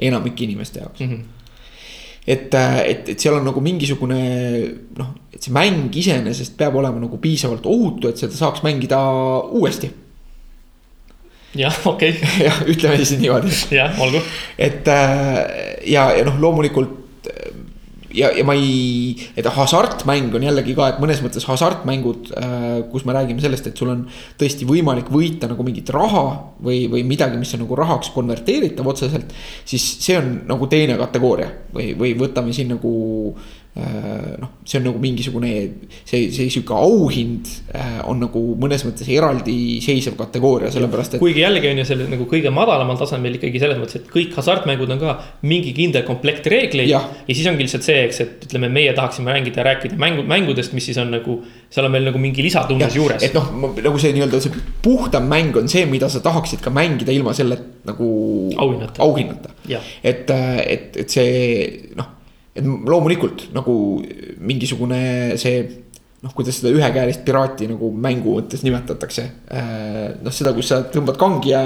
[0.02, 1.00] enamike inimeste jaoks.
[1.00, 1.12] mm.
[1.12, 1.41] -hmm.
[2.26, 4.20] et, et, et seal on nagu mingisugune
[4.98, 9.00] noh, et see mäng iseenesest peab olema nagu piisavalt ohutu, et seda saaks mängida
[9.50, 9.90] uuesti.
[11.58, 12.38] jah, okei okay.
[12.48, 14.22] jah, ütleme siis niimoodi, jah, olgu.
[14.58, 15.40] et äh,
[15.90, 17.50] ja, ja noh, loomulikult äh,
[18.16, 22.32] ja, ja ma ei, et hasartmäng on jällegi ka, et mõnes mõttes hasartmängud,
[22.92, 24.04] kus me räägime sellest, et sul on
[24.40, 26.24] tõesti võimalik võita nagu mingit raha
[26.62, 29.32] või, või midagi, mis on nagu rahaks konverteeritav otseselt.
[29.64, 32.92] siis see on nagu teine kategooria või, või võtame siin nagu
[33.32, 35.50] äh, noh, see on nagu mingisugune
[36.04, 41.22] see, see sihuke auhind äh, on nagu mõnes mõttes eraldiseisev kategooria, sellepärast et.
[41.22, 44.92] kuigi jällegi on ju selle nagu kõige madalamal tasemel ikkagi selles mõttes, et kõik hasartmängud
[44.92, 45.16] on ka
[45.48, 46.92] mingi kindel komplekt reegleid.
[46.92, 47.00] Ja
[47.30, 50.90] siis ongi lihtsalt see, eks, et ütleme, meie tahaksime mängida ja rääkida mängu, mängudest, mis
[50.90, 51.40] siis on nagu,
[51.72, 53.32] seal on veel nagu mingi lisatunnus juures et.
[53.32, 57.32] noh, nagu see nii-öelda see puhtam mäng on see, mida sa tahaksid ka mängida ilma
[57.32, 57.56] selle
[57.88, 58.08] nagu
[58.60, 59.00] Auhinnata.
[59.02, 59.56] auhinnata.
[60.04, 62.18] Et, et, et see noh,
[62.54, 63.74] et loomulikult nagu
[64.44, 65.62] mingisugune see
[66.22, 69.24] noh, kuidas seda ühekäelist piraati nagu mängu mõttes nimetatakse.
[70.22, 71.62] noh, seda, kus sa tõmbad kangi ja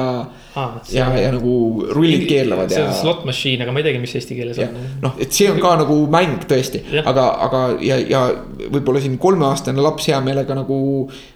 [0.87, 2.97] see- ja, ja nagu rullid keerlevad see ja on.
[3.03, 5.61] slot machine, aga ma ei teagi, mis eesti keeles jah on., noh, et see on
[5.61, 8.23] ka nagu mäng tõesti, aga, aga ja, ja
[8.71, 10.79] võib-olla siin kolmeaastane laps hea meelega nagu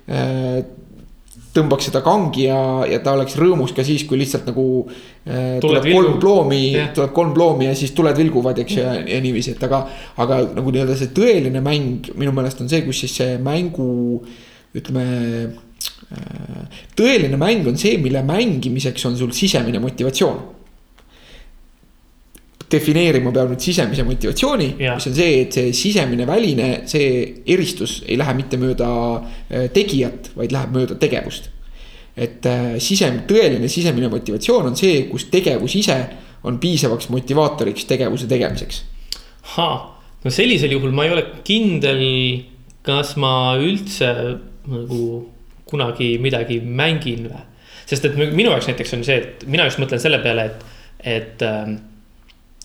[0.08, 0.62] äh,
[1.54, 5.88] tõmbaks seda kangi ja, ja ta oleks rõõmus ka siis, kui lihtsalt nagu äh, tuleb
[5.88, 6.60] kolm ploomi
[6.96, 9.82] tuleb kolm ploomi ja siis tuled vilguvad, eks ju, ja, ja niiviisi, et aga.
[10.22, 13.90] aga nagu nii-öelda see tõeline mäng minu meelest on see, kus siis see mängu
[14.78, 15.04] ütleme
[15.50, 20.59] äh, tõeline mäng on see, mille mängimiseks on sul sisemine motivatsioon
[22.70, 28.18] defineerima peab nüüd sisemise motivatsiooni, mis on see, et see sisemine väline, see eristus ei
[28.20, 31.50] lähe mitte mööda äh, tegijat, vaid läheb mööda tegevust.
[32.20, 35.96] et äh, sisem, tõeline sisemine motivatsioon on see, kus tegevus ise
[36.44, 38.84] on piisavaks motivaatoriks tegevuse tegemiseks.
[40.24, 42.02] no sellisel juhul ma ei ole kindel,
[42.86, 44.10] kas ma üldse
[44.70, 45.04] nagu
[45.70, 47.44] kunagi midagi mängin või.
[47.86, 50.66] sest et minu jaoks näiteks on see, et mina just mõtlen selle peale, et,
[51.18, 51.78] et ähm,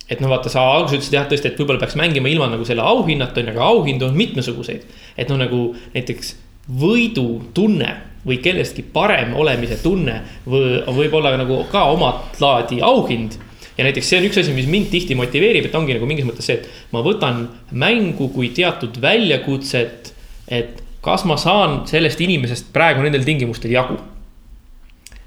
[0.10, 2.86] et no vaata, sa alguses ütlesid jah, tõesti, et võib-olla peaks mängima ilma nagu selle
[2.86, 4.86] auhinnata, on ju, aga auhindu on mitmesuguseid.
[5.18, 5.62] et noh, nagu
[5.96, 6.36] näiteks
[6.82, 7.96] võidutunne
[8.26, 13.38] või kellestki parem olemise tunne või võib olla nagu ka omat laadi auhind
[13.78, 16.48] ja näiteks see on üks asi, mis mind tihti motiveerib, et ongi nagu mingis mõttes
[16.48, 20.14] see, et ma võtan mängu kui teatud väljakutset.
[20.48, 23.98] et kas ma saan sellest inimesest praegu nendel tingimustel jagu.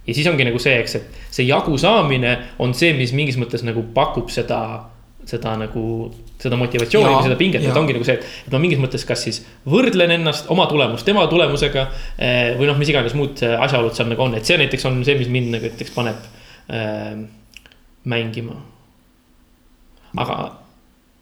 [0.08, 2.34] Ja siis ongi nagu see, eks, et see jagu saamine
[2.64, 4.60] on see, mis mingis mõttes nagu pakub seda,
[5.28, 5.82] seda nagu,
[6.40, 9.26] seda motivatsiooni või seda pinget, et ongi nagu see, et, et ma mingis mõttes kas
[9.26, 11.88] siis võrdlen ennast, oma tulemust tema tulemusega.
[12.58, 15.30] või noh, mis iganes muud asjaolud seal nagu on, et see näiteks on see, mis
[15.32, 16.24] mind nagu näiteks paneb
[16.72, 17.20] äh,
[18.08, 18.56] mängima.
[20.16, 20.36] aga,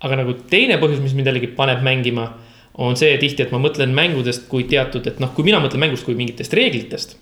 [0.07, 2.31] aga nagu teine põhjus, mis mind jällegi paneb mängima,
[2.79, 6.07] on see tihti, et ma mõtlen mängudest kui teatud, et noh, kui mina mõtlen mängust
[6.07, 7.17] kui mingitest reeglitest.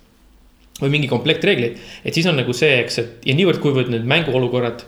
[0.84, 4.84] Või mingi komplekt reegleid, et siis on nagu see, eks, et ja niivõrd-kuivõrd need mänguolukorrad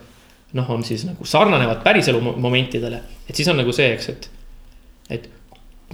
[0.57, 4.29] noh, on siis nagu sarnanevad päriselu mo- momentidele, et siis on nagu see, eks, et,
[5.19, 5.29] et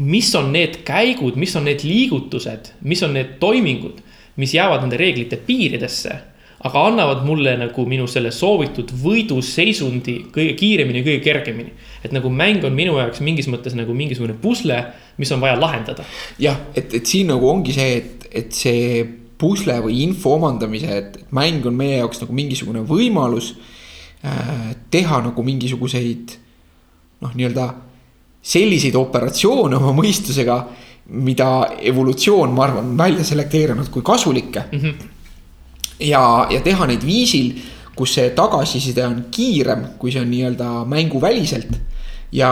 [0.01, 4.03] mis on need käigud, mis on need liigutused, mis on need toimingud,
[4.41, 6.15] mis jäävad nende reeglite piiridesse,
[6.63, 11.73] aga annavad mulle nagu minu selle soovitud võiduseisundi kõige kiiremini, kõige kergemini.
[12.05, 14.79] et nagu mäng on minu jaoks mingis mõttes nagu mingisugune pusle,
[15.19, 16.05] mis on vaja lahendada.
[16.39, 21.19] jah, et, et siin nagu ongi see, et, et see pusle või info omandamise, et
[21.35, 23.53] mäng on meie jaoks nagu mingisugune võimalus
[24.23, 26.37] äh, teha nagu mingisuguseid
[27.23, 27.67] noh, nii-öelda
[28.43, 30.57] selliseid operatsioone oma mõistusega,
[31.23, 31.49] mida
[31.83, 34.81] evolutsioon, ma arvan, on välja selekteerinud kui kasulikke mm.
[34.81, 35.09] -hmm.
[36.09, 37.55] ja, ja teha neid viisil,
[37.97, 41.75] kus see tagasiside on kiirem, kui see on nii-öelda mänguväliselt.
[42.33, 42.51] ja,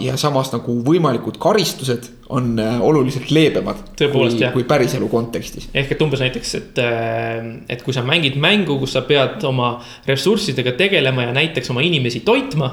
[0.00, 4.52] ja samas nagu võimalikud karistused on äh, oluliselt leebemad kui, jah.
[4.54, 5.68] kui päriselu kontekstis.
[5.74, 6.80] ehk et umbes näiteks, et,
[7.68, 9.74] et kui sa mängid mängu, kus sa pead oma
[10.08, 12.72] ressurssidega tegelema ja näiteks oma inimesi toitma.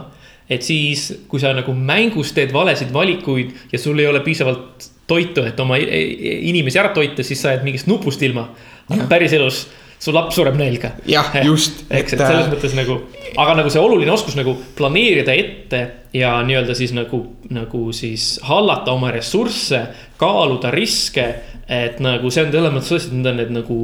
[0.49, 5.43] et siis, kui sa nagu mängus teed valesid valikuid ja sul ei ole piisavalt toitu,
[5.45, 8.49] et oma inimesi ära toita, siis sa jääd mingist nupust ilma.
[8.89, 9.67] aga päriselus
[9.99, 10.93] su laps sureb nälga.
[11.09, 13.01] Jah, just, eks, et selles äh, mõttes nagu,
[13.35, 15.81] aga nagu see oluline oskus nagu planeerida ette
[16.15, 17.21] ja nii-öelda siis nagu,
[17.53, 19.83] nagu siis hallata oma ressursse,
[20.19, 21.27] kaaluda riske.
[21.69, 23.75] et nagu see on selles mõttes tõesti, need on need nagu,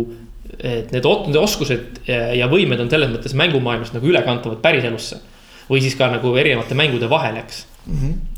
[0.57, 5.20] et need, need oskused ja ja võimed on selles mõttes mängumaailmast nagu ülekantavad päriselusse.
[5.70, 7.66] või siis ka nagu erinevate mängude vahel, eks.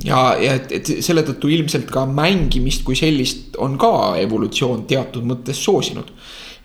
[0.04, 5.24] ja, ja et, et selle tõttu ilmselt ka mängimist kui sellist on ka evolutsioon teatud
[5.28, 6.10] mõttes soosinud.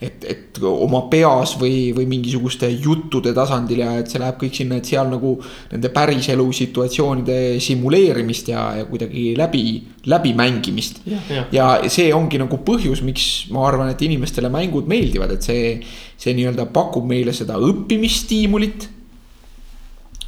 [0.03, 4.79] et, et oma peas või, või mingisuguste juttude tasandil ja et see läheb kõik sinna,
[4.81, 5.35] et seal nagu
[5.73, 9.67] nende päriselu situatsioonide simuleerimist ja, ja kuidagi läbi,
[10.11, 11.03] läbi mängimist.
[11.09, 11.53] Jah, jah.
[11.55, 15.77] ja see ongi nagu põhjus, miks ma arvan, et inimestele mängud meeldivad, et see,
[16.21, 18.91] see nii-öelda pakub meile seda õppimisstiimulit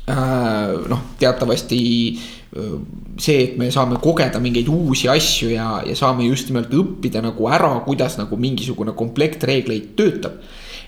[0.05, 1.79] Äh, noh, teatavasti
[3.19, 7.49] see, et me saame kogeda mingeid uusi asju ja, ja saame just nimelt õppida nagu
[7.51, 10.39] ära, kuidas nagu mingisugune komplekt reegleid töötab.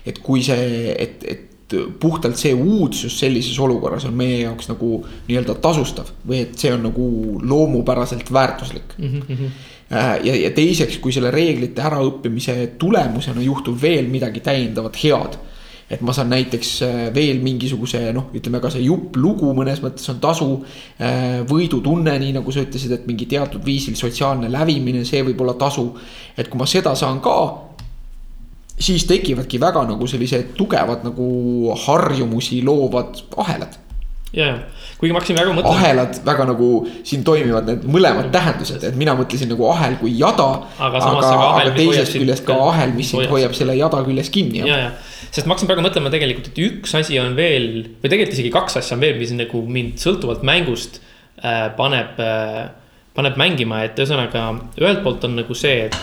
[0.07, 1.47] et kui see, et, et
[1.99, 6.85] puhtalt see uudsus sellises olukorras on meie jaoks nagu nii-öelda tasustav või et see on
[6.87, 7.07] nagu
[7.43, 9.21] loomupäraselt väärtuslik mm.
[9.27, 9.49] -hmm.
[10.23, 15.35] ja, ja teiseks, kui selle reeglite äraõppimise tulemusena juhtub veel midagi täiendavat head
[15.89, 20.09] et ma saan näiteks äh, veel mingisuguse noh, ütleme ka see jupp lugu mõnes mõttes
[20.11, 20.49] on tasu.
[21.47, 25.91] võidutunne, nii nagu sa ütlesid, et mingi teatud viisil sotsiaalne lävimine, see võib olla tasu.
[26.37, 27.37] et kui ma seda saan ka,
[28.79, 33.86] siis tekivadki väga nagu sellised tugevad nagu harjumusi loovad ahelad.
[34.37, 35.75] ja, ja, kuigi ma hakkasin väga mõtlema.
[35.75, 36.69] ahelad väga nagu
[37.07, 40.47] siin toimivad need mõlemad tähendused, et mina mõtlesin nagu ahel kui jada.
[40.77, 44.63] Aga aga, aga, teisest küljest ka ahel, mis sind hoiab selle jada küljes kinni.
[44.63, 44.95] ja, ja,
[45.27, 47.69] sest ma hakkasin praegu mõtlema tegelikult, et üks asi on veel
[47.99, 51.01] või tegelikult isegi kaks asja on veel, mis nagu mind sõltuvalt mängust
[51.41, 52.67] äh, paneb äh,,
[53.17, 55.97] paneb mängima, et ühesõnaga ühelt poolt on nagu see, et.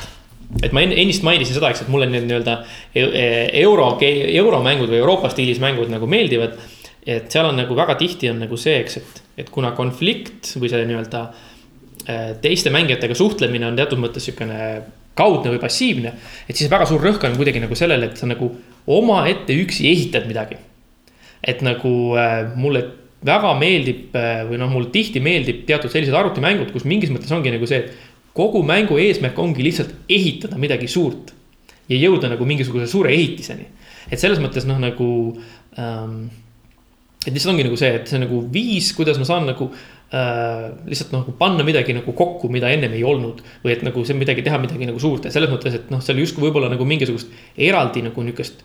[0.66, 2.56] et ma ennist mainisin seda, eks, et mulle need nii-öelda
[2.94, 6.58] e- e- euro, euromängud või Euroopa stiilis mängud nagu meeldivad.
[7.06, 10.70] Et seal on nagu väga tihti on nagu see, eks, et, et kuna konflikt või
[10.72, 14.60] see nii-öelda äh, teiste mängijatega suhtlemine on teatud mõttes sihukene
[15.14, 16.14] kaudne või passiivne.
[16.48, 18.50] et siis väga suur rõhk on kuidagi nagu sellele, et sa nagu
[18.86, 20.56] omaette üksi ehitad midagi.
[21.44, 22.84] et nagu äh, mulle
[23.24, 27.52] väga meeldib äh, või noh, mulle tihti meeldib teatud sellised arvutimängud, kus mingis mõttes ongi
[27.52, 31.32] nagu see, et kogu mängu eesmärk ongi lihtsalt ehitada midagi suurt.
[31.88, 33.66] ja jõuda nagu mingisuguse suure ehitiseni.
[34.10, 35.36] et selles mõttes noh, nagu
[35.78, 36.32] ähm,
[37.24, 40.68] et lihtsalt ongi nagu see, et see on nagu viis, kuidas ma saan nagu äh,
[40.88, 43.42] lihtsalt nagu panna midagi nagu kokku, mida ennem ei olnud.
[43.64, 46.20] või et nagu see midagi teha midagi nagu suurt ja selles mõttes, et noh, seal
[46.20, 48.64] justkui võib-olla nagu mingisugust eraldi nagu niukest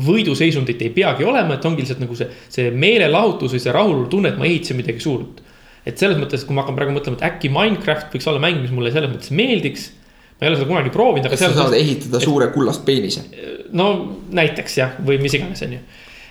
[0.00, 4.38] võiduseisundit ei peagi olema, et ongi lihtsalt nagu see, see meelelahutus või see rahulolutunne, et
[4.40, 5.42] ma ehitasin midagi suurt.
[5.84, 8.70] et selles mõttes, kui ma hakkan praegu mõtlema, et äkki Minecraft võiks olla mäng, mis
[8.70, 9.90] mulle selles mõttes meeldiks.
[10.38, 13.26] ma ei ole seda kunagi proovinud, aga et sa saad ehitada suure kullast peenise.
[13.72, 13.88] no
[14.32, 15.82] näiteks jah, või mis iganes, on ju.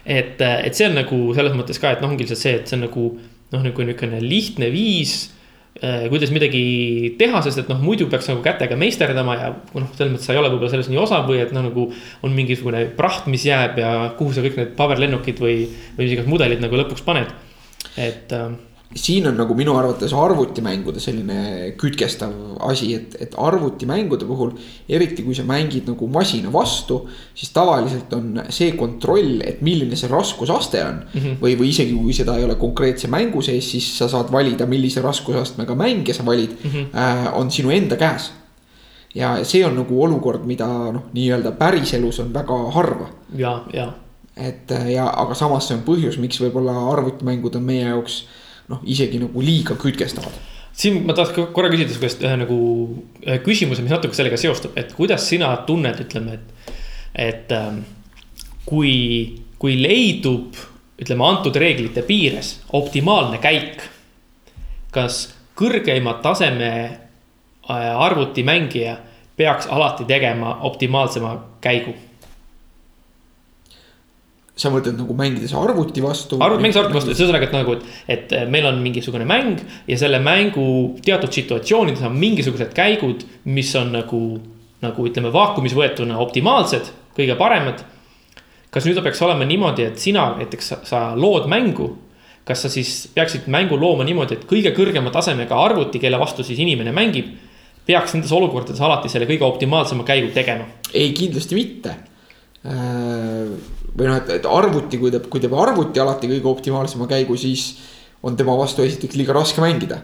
[0.06, 2.78] et, et see on nagu selles mõttes ka, et noh, ongi lihtsalt see, et see
[2.80, 3.06] on nagu
[3.52, 5.16] noh, nagu niisugune lihtne viis
[5.82, 10.16] äh, kuidas midagi teha, sest et noh, muidu peaks nagu kätega meisterdama ja noh, selles
[10.16, 11.88] mõttes sa ei ole võib-olla selles nii osav või et noh, nagu
[12.26, 15.64] on mingisugune praht, mis jääb ja kuhu sa kõik need paberlennukid või,
[15.97, 17.34] või mis iganes mudelid nagu lõpuks paned.
[17.99, 18.52] et äh,
[18.96, 22.34] siin on nagu minu arvates arvutimängude selline kütkestav
[22.68, 24.52] asi, et, et arvutimängude puhul.
[24.89, 27.02] eriti kui sa mängid nagu masina vastu,
[27.36, 31.22] siis tavaliselt on see kontroll, et milline see raskusaste on mm.
[31.22, 31.39] -hmm.
[31.42, 35.02] või, või isegi kui seda ei ole konkreetse mängu sees, siis sa saad valida, millise
[35.02, 36.96] raskusastmega mänge sa valid mm, -hmm.
[36.96, 38.32] äh, on sinu enda käes.
[39.16, 43.94] ja see on nagu olukord, mida noh, nii-öelda päriselus on väga harva ja, ja
[44.38, 48.24] et ja, aga samas see on põhjus, miks võib-olla arvutimängud on meie jaoks
[48.72, 50.39] noh, isegi nagu liiga kütkestavad.
[50.72, 52.57] siin ma tahaks korra küsida su käest ühe nagu
[53.45, 56.76] küsimuse, mis natuke sellega seostub, et kuidas sina tunned, ütleme, et.
[57.15, 57.82] et ähm,
[58.65, 60.55] kui, kui leidub,
[61.01, 63.82] ütleme antud reeglite piires optimaalne käik.
[64.91, 66.95] kas kõrgeima taseme äh,
[67.95, 68.97] arvutimängija
[69.39, 71.93] peaks alati tegema optimaalsema käigu
[74.60, 76.39] sa mõtled nagu mängides arvuti vastu?
[76.43, 79.97] arvuti mängis arvuti vastu, et ühesõnaga, et nagu, et, et meil on mingisugune mäng ja
[79.99, 80.66] selle mängu
[81.06, 84.22] teatud situatsioonides on mingisugused käigud, mis on nagu,
[84.84, 87.86] nagu ütleme, vaakumis võetuna optimaalsed, kõige paremad.
[88.72, 91.89] kas nüüd peaks olema niimoodi, et sina näiteks sa, sa lood mängu,
[92.47, 96.60] kas sa siis peaksid mängu looma niimoodi, et kõige kõrgema tasemega arvuti, kelle vastu siis
[96.60, 97.34] inimene mängib,
[97.88, 100.68] peaks nendes olukordades alati selle kõige optimaalsema käigu tegema?
[100.93, 101.95] ei, kindlasti mitte
[102.64, 103.47] Äh,
[103.98, 107.74] või noh, et, et arvuti, kui teeb, kui teeb arvuti alati kõige optimaalsema käigu, siis
[108.24, 110.02] on tema vastu esiteks liiga raske mängida.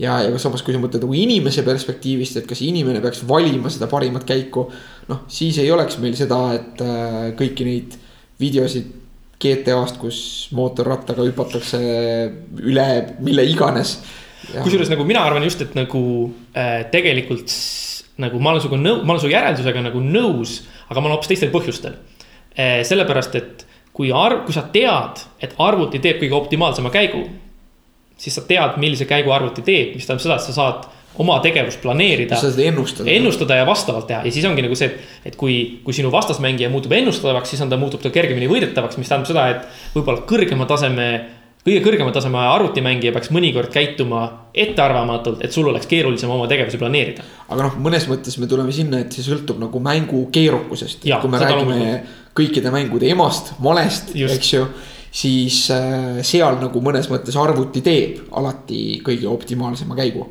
[0.00, 3.88] ja, ja samas, kui sa mõtled nagu inimese perspektiivist, et kas inimene peaks valima seda
[3.90, 4.68] parimat käiku.
[5.08, 7.98] noh, siis ei oleks meil seda, et äh, kõiki neid
[8.40, 8.96] videosid
[9.40, 10.18] GTA-st, kus
[10.52, 11.78] mootorrattaga hüpatakse
[12.60, 12.88] üle
[13.20, 14.00] mille iganes.
[14.62, 16.02] kusjuures nagu mina arvan just, et nagu
[16.52, 17.56] äh, tegelikult
[18.20, 20.58] nagu ma olen sinuga nõu-, ma olen su järeldusega nagu nõus
[20.90, 21.94] aga ma olen hoopis teistel põhjustel.
[22.56, 27.24] Eh, sellepärast, et kui arv, kui sa tead, et arvuti teeb kõige optimaalsema käigu,
[28.20, 30.88] siis sa tead, millise käigu arvuti teeb, mis tähendab seda, et sa saad
[31.20, 32.36] oma tegevust planeerida.
[32.38, 33.10] sa saad ennustada.
[33.10, 36.70] ennustada ja vastavalt teha ja siis ongi nagu see, et, et kui, kui sinu vastasmängija
[36.70, 40.68] muutub ennustatavaks, siis on ta, muutub ta kergemini võidetavaks, mis tähendab seda, et võib-olla kõrgema
[40.70, 41.10] taseme
[41.64, 44.22] kõige kõrgema taseme arvutimängija peaks mõnikord käituma
[44.56, 47.24] ettearvamatult, et sul oleks keerulisem oma tegevusi planeerida.
[47.48, 51.04] aga noh, mõnes mõttes me tuleme sinna, et see sõltub nagu mängu keerukusest.
[51.04, 52.16] kui me räägime loomulikult.
[52.40, 54.66] kõikide mängude emast, malest, eks ju.
[55.12, 60.28] siis äh, seal nagu mõnes mõttes arvuti teeb alati kõige optimaalsema käigu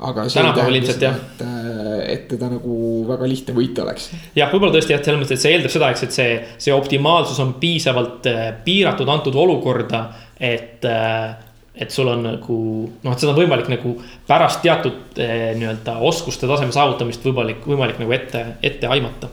[0.00, 1.14] aga see tänapäeval ilmselt jah.
[1.14, 2.76] et, äh, et teda nagu
[3.08, 4.10] väga lihtne võita oleks.
[4.36, 6.32] jah, võib-olla tõesti jah, selles mõttes, et see eeldab seda, eks, et see,
[6.66, 10.02] see optimaalsus on piisavalt äh, piiratud antud olukorda
[10.40, 11.34] et, äh,
[11.74, 13.94] et sul on nagu noh, et seda on võimalik nagu
[14.28, 19.28] pärast teatud äh, nii-öelda oskuste taseme saavutamist võimalik, võimalik nagu ette, ette aimata.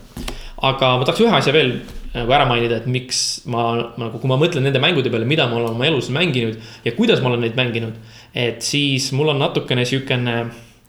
[0.57, 1.77] aga ma tahaks ühe asja veel
[2.17, 5.59] nagu ära mainida, et miks ma nagu, kui ma mõtlen nende mängude peale, mida ma
[5.59, 7.95] olen oma elus mänginud ja kuidas ma olen neid mänginud.
[8.35, 10.37] et siis mul on natukene sihukene,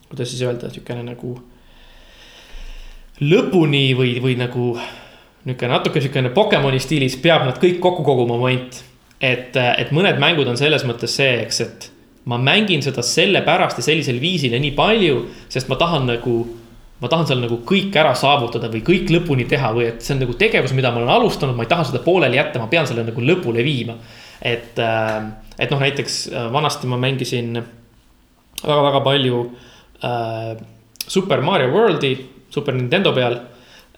[0.09, 1.37] kuidas siis öelda, sihukene nagu
[3.19, 4.73] lõpuni või, või nagu
[5.45, 8.83] niisugune natuke sihukene Pokemoni stiilis peab nad kõik kokku koguma moment
[9.19, 11.89] et, et mõned mängud on selles mõttes see, eks, et
[12.29, 16.35] ma mängin seda sellepärast ja sellisel viisil ja nii palju, sest ma tahan nagu
[16.99, 20.23] ma tahan seal nagu kõik ära saavutada või kõik lõpuni teha või et see on
[20.25, 23.05] nagu tegevus, mida ma olen alustanud, ma ei taha seda pooleli jätta, ma pean selle
[23.07, 23.95] nagu lõpule viima.
[24.41, 25.23] et, äh,
[25.59, 27.59] et noh, näiteks äh, vanasti ma mängisin
[28.63, 29.39] väga-väga palju
[30.03, 30.55] äh,
[31.07, 32.13] Super Mario World'i
[32.49, 33.35] Super Nintendo peal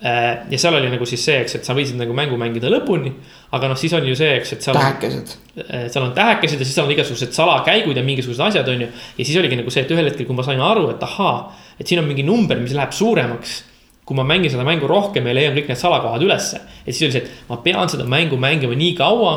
[0.02, 3.12] ja seal oli nagu siis see, eks, et sa võisid nagu mängu mängida lõpuni.
[3.54, 4.78] aga noh, siis on ju see, eks, et seal.
[4.78, 5.34] tähekesed.
[5.62, 8.88] Äh, seal on tähekesed ja siis seal on igasugused salakäigud ja mingisugused asjad, on ju.
[9.18, 11.36] ja siis oligi nagu see, et ühel hetkel, kui ma sain aru, et ahaa,
[11.78, 13.60] et siin on mingi number, mis läheb suuremaks.
[14.06, 16.64] kui ma mängin seda mängu rohkem ja leian kõik need salakohad ülesse.
[16.86, 19.36] et siis oli see, et ma pean seda mängu mängima nii kaua,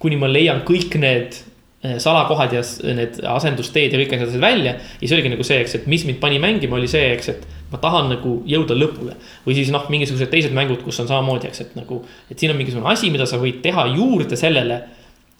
[0.00, 1.55] kuni ma leian kõik need äh,
[2.02, 2.62] salakohad ja
[2.96, 4.76] need asendusteed ja kõik asjad välja.
[4.76, 7.46] ja siis oligi nagu see, eks, et mis mind pani mängima, oli see, eks, et
[7.72, 9.16] ma tahan nagu jõuda lõpule.
[9.46, 12.60] või siis noh, mingisugused teised mängud, kus on samamoodi, eks, et nagu, et siin on
[12.60, 14.82] mingisugune asi, mida sa võid teha juurde sellele.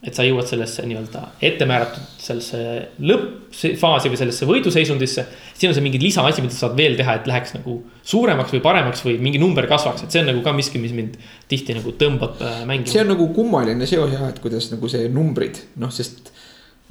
[0.07, 2.61] Et sa jõuad sellesse nii-öelda ettemääratud sellesse
[3.11, 5.25] lõppfaasi või sellesse võiduseisundisse.
[5.57, 8.63] siin on see mingi lisaasi, mida sa saad veel teha, et läheks nagu suuremaks või
[8.63, 11.19] paremaks või mingi number kasvaks, et see on nagu ka miski, mis mind
[11.51, 12.93] tihti nagu tõmbab äh, mängima.
[12.93, 16.31] see on nagu kummaline seos jah, et kuidas nagu see numbrid, noh, sest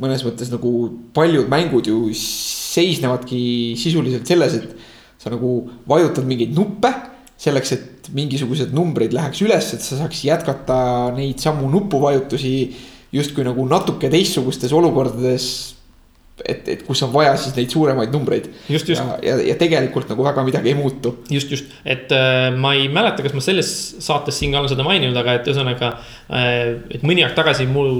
[0.01, 0.71] mõnes mõttes nagu
[1.15, 3.39] paljud mängud ju seisnevadki
[3.79, 5.57] sisuliselt selles, et sa nagu
[5.87, 6.91] vajutad mingeid nuppe
[7.39, 10.77] selleks, et mingisugused numbrid läheks üles, et sa saaks jätkata
[11.15, 12.55] neid samu nupuvajutusi
[13.15, 15.74] justkui nagu natuke teistsugustes olukordades
[16.43, 18.49] et, et kus on vaja siis neid suuremaid numbreid.
[18.69, 18.99] just, just.
[18.99, 21.13] ja, ja, ja tegelikult nagu väga midagi ei muutu.
[21.31, 23.69] just, just, et äh, ma ei mäleta, kas ma selles
[24.03, 25.93] saates siin ka olen seda maininud, aga et ühesõnaga
[26.27, 26.75] äh,.
[26.97, 27.93] et mõni aeg tagasi mul,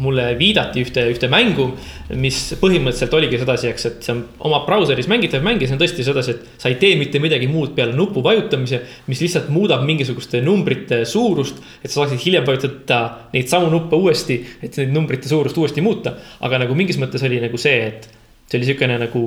[0.00, 1.68] mulle viidati ühte, ühte mängu,
[2.16, 5.84] mis põhimõtteliselt oligi sedasi, eks, et see on oma brauseris mängitav mäng ja see on
[5.84, 8.80] tõesti sedasi, et sa ei tee mitte midagi muud peale nupu vajutamise.
[9.06, 13.02] mis lihtsalt muudab mingisuguste numbrite suurust, et sa saaksid hiljem vajutada
[13.36, 16.16] neid samu nuppe uuesti, et neid numbrite suurust uuesti muuta.
[16.40, 18.08] aga nagu mingis mõttes oli nagu see et
[18.46, 19.26] see oli sihukene nagu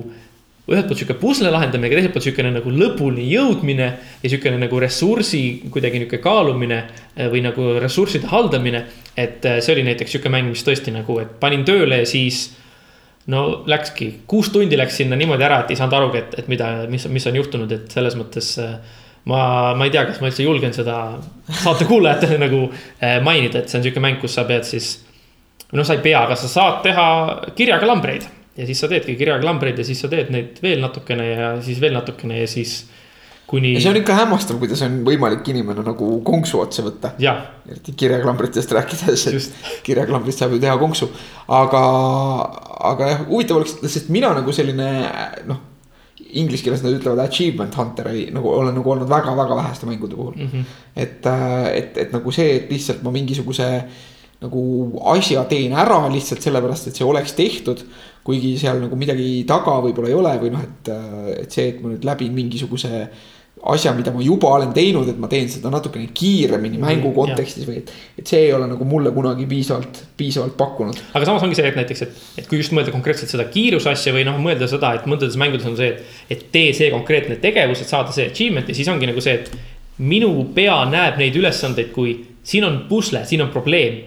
[0.66, 3.88] ühelt poolt sihuke pusle lahendamine, aga teiselt poolt sihukene nagu lõpuni jõudmine
[4.24, 5.42] ja sihukene nagu ressursi
[5.74, 8.86] kuidagi nihuke kaalumine eh, või nagu ressursside haldamine.
[9.16, 12.48] et eh, see oli näiteks sihuke mäng, mis tõesti nagu, et panin tööle ja siis
[13.30, 16.72] no läkski, kuus tundi läks sinna niimoodi ära, et ei saanud arugi, et, et mida,
[16.90, 18.74] mis, mis on juhtunud, et selles mõttes eh,
[19.30, 19.42] ma,
[19.78, 20.98] ma ei tea, kas ma üldse julgen seda
[21.62, 22.64] saate kuulajatele nagu
[23.22, 24.96] mainida, et see on sihuke mäng, kus sa pead siis
[25.70, 27.06] noh, sa ei pea, aga sa saad teha
[27.54, 28.26] kirjaga lambreid
[28.58, 31.82] ja siis sa teedki kirjaga lambreid ja siis sa teed neid veel natukene ja siis
[31.84, 32.86] veel natukene ja siis.
[33.46, 37.12] kuni ja see on ikka hämmastav, kuidas on võimalik inimene nagu konksu otsa võtta.
[37.70, 41.12] eriti kirjaklambritest rääkides, et kirjaklambrist saab ju teha konksu.
[41.48, 41.86] aga,
[42.94, 44.90] aga jah, huvitav oleks, sest mina nagu selline
[45.52, 45.62] noh,
[46.36, 50.34] inglise keeles nad ütlevad achievement hunter ei nagu olen nagu olnud väga-väga väheste mängude puhul
[50.36, 50.50] mm.
[50.52, 50.66] -hmm.
[50.96, 51.28] et,
[51.76, 53.70] et, et nagu see, et lihtsalt ma mingisuguse
[54.44, 54.64] nagu
[55.14, 57.86] asja teen ära lihtsalt sellepärast, et see oleks tehtud.
[58.26, 60.92] Kuigi seal nagu midagi taga võib-olla ei ole või noh, et,
[61.46, 63.06] et see, et ma nüüd läbin mingisuguse
[63.66, 67.16] asja, mida ma juba olen teinud, et ma teen seda natukene kiiremini mängu jah.
[67.16, 67.92] kontekstis või et.
[68.20, 71.00] et see ei ole nagu mulle kunagi piisavalt, piisavalt pakkunud.
[71.16, 74.26] aga samas ongi see, et näiteks, et, et kui just mõelda konkreetselt seda kiirusasja või
[74.28, 77.94] noh, mõelda seda, et mõndades mängudes on see, et, et tee see konkreetne tegevus, et
[77.94, 82.18] saada see achievement ja siis ongi nagu see, et minu pea näeb neid ülesandeid, kui
[82.46, 84.04] siin on pusle, siin on probleem.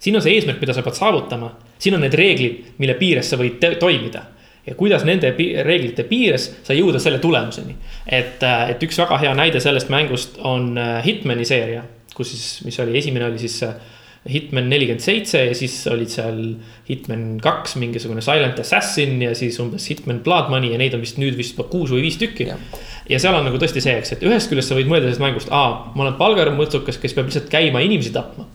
[0.00, 3.38] siin on see eesmärk, mida sa pead saavutama, siin on need reeglid, mille piires sa
[3.40, 4.22] võid toimida
[4.66, 7.76] ja kuidas nende pi reeglite piires sa jõuda selle tulemuseni.
[8.06, 12.80] et, et üks väga hea näide sellest mängust on äh, Hitmani seeria, kus siis, mis
[12.82, 13.76] oli, esimene oli siis äh,
[14.26, 16.40] Hitman nelikümmend seitse ja siis olid seal
[16.88, 21.20] Hitman kaks, mingisugune Silent Assassin ja siis umbes Hitman Blood Money ja neid on vist
[21.22, 24.26] nüüd vist juba kuus või viis tükki ja seal on nagu tõesti see, eks, et
[24.26, 27.84] ühest küljest sa võid mõelda sellest mängust, aa, ma olen palgarmõtsukas, kes peab lihtsalt käima
[27.86, 28.48] inimesi tapma.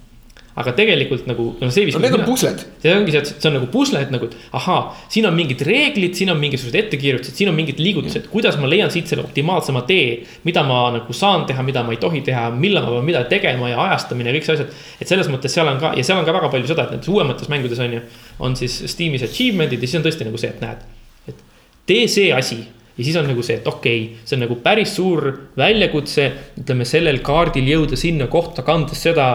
[0.60, 2.64] Aga tegelikult nagu, no see no need on pusled.
[2.84, 4.82] see ongi see, see on nagu pusle, et nagu, et ahaa,
[5.12, 8.92] siin on mingid reeglid, siin on mingisugused ettekirjutused, siin on mingid liigutused, kuidas ma leian
[8.92, 10.26] siit selle optimaalsema tee.
[10.44, 13.70] mida ma nagu saan teha, mida ma ei tohi teha, millal ma pean mida tegema
[13.72, 14.76] ja ajastamine ja kõik see asjad.
[15.00, 17.12] et selles mõttes seal on ka ja seal on ka väga palju seda, et nendes
[17.12, 18.04] uuemates mängudes on ju,
[18.40, 20.84] on siis Steamis achievement'id ja siis on tõesti nagu see, et näed.
[21.32, 21.44] et
[21.88, 22.64] tee see asi
[22.98, 25.28] ja siis on nagu see, et okei okay,, see on nagu päris suur
[25.58, 26.28] väljakutse,
[26.62, 29.28] ütleme sellel kaardil jõuda sinna kohta, kandes seda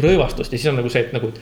[0.00, 1.32] rõivastust ja siis on nagu see, et nagu,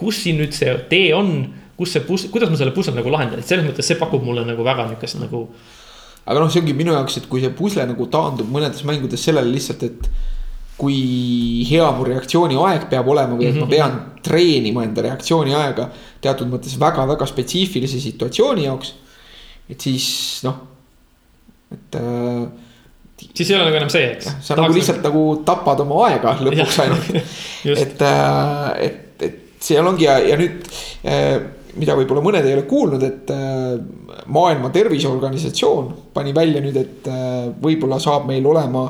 [0.00, 1.34] kus siin nüüd see tee on,
[1.78, 4.44] kus see pus-, kuidas ma selle pusle nagu lahendan, et selles mõttes see pakub mulle
[4.48, 5.46] nagu väga niukest nagu.
[6.26, 9.54] aga noh, see ongi minu jaoks, et kui see pusle nagu taandub mõnedes mängudes sellele
[9.54, 10.10] lihtsalt, et
[10.80, 15.86] kui hea mu reaktsiooniaeg peab olema või et ma pean treenima enda reaktsiooniaega
[16.24, 18.94] teatud mõttes väga-väga spetsiifilise situatsiooni jaoks.
[19.70, 20.06] et siis
[20.46, 20.69] noh,
[21.74, 22.42] et äh,
[23.34, 24.32] siis ei ole nagu enam see, eks.
[24.46, 27.14] sa nagu lihtsalt nagu tapad oma aega lõpuks ainult.
[27.68, 27.86] just.
[27.86, 28.04] et,
[28.88, 29.40] et, et
[29.70, 30.68] seal ongi ja, ja nüüd,
[31.78, 33.76] mida võib-olla mõned ei ole kuulnud, et äh,
[34.32, 38.88] maailma Terviseorganisatsioon pani välja nüüd, et äh, võib-olla saab meil olema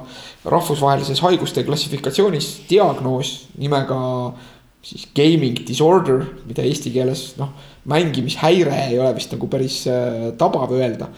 [0.49, 4.01] rahvusvahelises haiguste klassifikatsioonis diagnoos nimega
[4.85, 7.53] siis gaming disorder, mida eesti keeles noh,
[7.91, 11.11] mängimishäire ei ole vist nagu päris äh, tabav öelda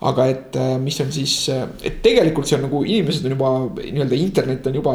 [0.00, 1.34] aga et äh, mis on siis,
[1.84, 4.94] et tegelikult see on nagu inimesed on juba nii-öelda internet on juba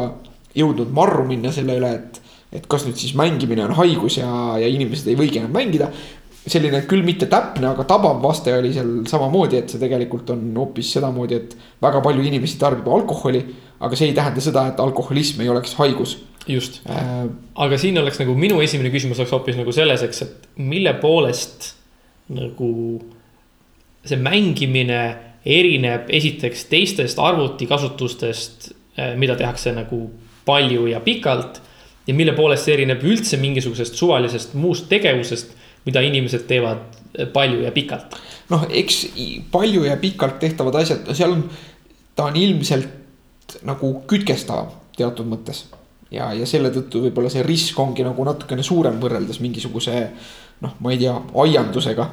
[0.56, 2.22] jõudnud marru minna selle üle, et.
[2.56, 4.28] et kas nüüd siis mängimine on haigus ja,
[4.60, 5.90] ja inimesed ei võigi enam mängida.
[6.46, 10.92] selline küll mitte täpne, aga tabav vaste oli seal samamoodi, et see tegelikult on hoopis
[10.94, 13.42] sedamoodi, et väga palju inimesi tarbib alkoholi.
[13.80, 17.26] aga see ei tähenda seda, et alkoholism ei oleks haigus just, äh,.
[17.54, 21.74] aga siin oleks nagu minu esimene küsimus oleks hoopis nagu selles, eks, et mille poolest
[22.32, 22.70] nagu
[24.08, 25.00] see mängimine
[25.46, 28.70] erineb esiteks teistest arvutikasutustest,
[29.20, 30.08] mida tehakse nagu
[30.46, 31.62] palju ja pikalt.
[32.06, 36.84] ja mille poolest see erineb üldse mingisugusest suvalisest muust tegevusest, mida inimesed teevad
[37.32, 38.16] palju ja pikalt.
[38.50, 39.06] noh, eks
[39.50, 41.44] palju ja pikalt tehtavad asjad, seal on,
[42.14, 45.64] ta on ilmselt nagu kütkestavam teatud mõttes.
[46.10, 50.06] ja, ja selle tõttu võib-olla see risk ongi nagu natukene suurem võrreldes mingisuguse
[50.60, 52.06] noh, ma ei tea, aiandusega.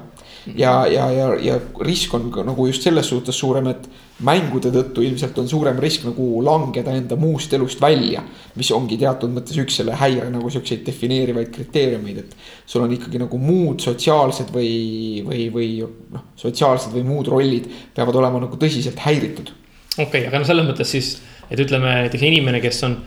[0.55, 3.87] ja, ja, ja, ja risk on nagu just selles suhtes suurem, et
[4.23, 8.23] mängude tõttu ilmselt on suurem risk nagu langeda enda muust elust välja.
[8.55, 12.35] mis ongi teatud mõttes üks selle häire nagu siukseid defineerivaid kriteeriumeid, et
[12.65, 15.69] sul on ikkagi nagu muud sotsiaalsed või, või, või
[16.13, 19.53] noh, sotsiaalsed või muud rollid peavad olema nagu tõsiselt häiritud
[19.97, 21.15] okei okay,, aga no selles mõttes siis,
[21.49, 22.97] et ütleme näiteks inimene, kes on,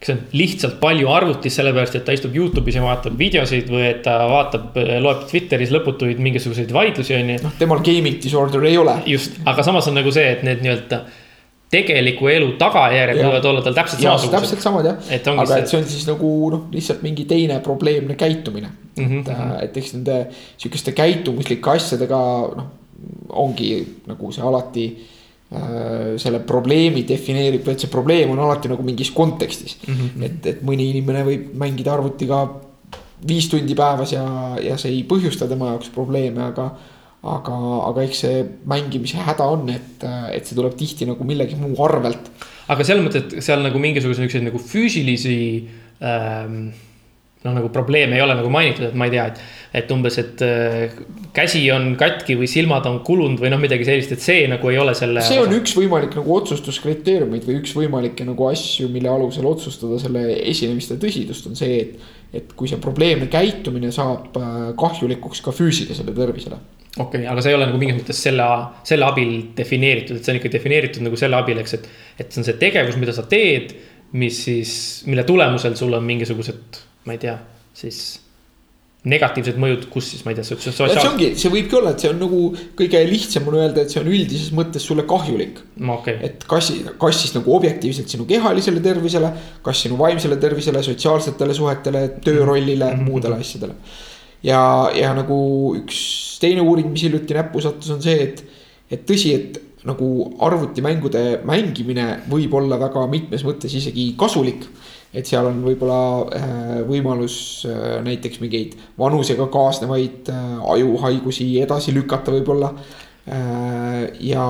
[0.00, 4.02] kes on lihtsalt palju arvutis, sellepärast et ta istub Youtube'is ja vaatab videosid või et
[4.06, 7.40] ta vaatab, loeb Twitteris lõputuid mingisuguseid vaidlusi, on ju.
[7.44, 8.94] noh, temal gaming disorder ei ole.
[9.06, 11.02] just, aga samas on nagu see, et need nii-öelda
[11.70, 14.64] tegeliku elu tagajärjed võivad olla tal täpselt samasugused täpselt.
[14.64, 14.96] samad jah,
[15.36, 19.04] aga see- et see on siis nagu noh, lihtsalt mingi teine probleemne käitumine mm.
[19.04, 19.54] Mhm, -hmm.
[19.62, 20.16] et, et eks nende
[20.56, 22.18] sihukeste käitumuslike asjadega
[22.56, 22.66] noh,
[23.28, 24.86] ongi nagu see alati
[25.50, 29.94] selle probleemi defineerib, et see probleem on alati nagu mingis kontekstis mm.
[29.94, 30.26] -hmm.
[30.28, 32.44] et, et mõni inimene võib mängida arvutiga
[33.26, 34.22] viis tundi päevas ja,
[34.62, 36.70] ja see ei põhjusta tema jaoks probleeme, aga
[37.20, 37.56] aga,
[37.88, 42.30] aga eks see mängimise häda on, et, et see tuleb tihti nagu millegi muu arvelt
[42.70, 45.40] aga selles mõttes, et seal nagu mingisuguseid niisuguseid nagu füüsilisi
[46.06, 46.70] ähm,
[47.44, 49.38] noh, nagu probleeme ei ole nagu mainitud, et ma ei tea, et,
[49.80, 50.96] et umbes, et äh,
[51.36, 54.80] käsi on katki või silmad on kulunud või noh, midagi sellist, et see nagu ei
[54.80, 55.24] ole selle.
[55.24, 60.26] see on üks võimalik nagu otsustuskriteeriumeid või üks võimalikke nagu asju, mille alusel otsustada selle
[60.50, 62.10] esinemiste tõsidust on see, et.
[62.42, 66.60] et kui see probleemne käitumine saab äh, kahjulikuks ka füüsilisele tervisele.
[66.98, 68.50] okei okay,, aga see ei ole nagu mingis mõttes selle,
[68.84, 71.88] selle abil defineeritud, et see on ikka defineeritud nagu selle abil, eks, et.
[72.20, 73.72] et see on see tegevus, mida sa teed,
[74.20, 74.76] mis siis,
[75.08, 77.36] mille tulemusel sul on mingisugused, ma ei tea,
[77.76, 78.00] siis
[79.08, 80.98] negatiivsed mõjud, kus siis ma ei tea, see sotsiaal.
[81.14, 82.40] ongi, see võibki olla, et see on nagu
[82.76, 85.62] kõige lihtsam on öelda, et see on üldises mõttes sulle kahjulik.
[85.96, 86.68] okei, et kas,
[87.00, 89.32] kas siis nagu objektiivselt sinu kehalisele tervisele,
[89.64, 93.08] kas sinu vaimsele tervisele, sotsiaalsetele suhetele, töörollile mm, -hmm.
[93.08, 93.78] muudele asjadele.
[94.42, 94.60] ja,
[94.94, 95.40] ja nagu
[95.80, 96.04] üks
[96.40, 98.44] teine uuring, mis hiljuti näppu sattus, on see, et,
[98.90, 104.66] et tõsi, et nagu arvutimängude mängimine võib olla väga mitmes mõttes isegi kasulik.
[105.10, 106.02] Et seal on võib-olla
[106.36, 107.36] äh, võimalus
[107.66, 112.74] äh, näiteks mingeid vanusega kaasnevaid äh, ajuhaigusi edasi lükata võib-olla
[113.30, 114.44] ja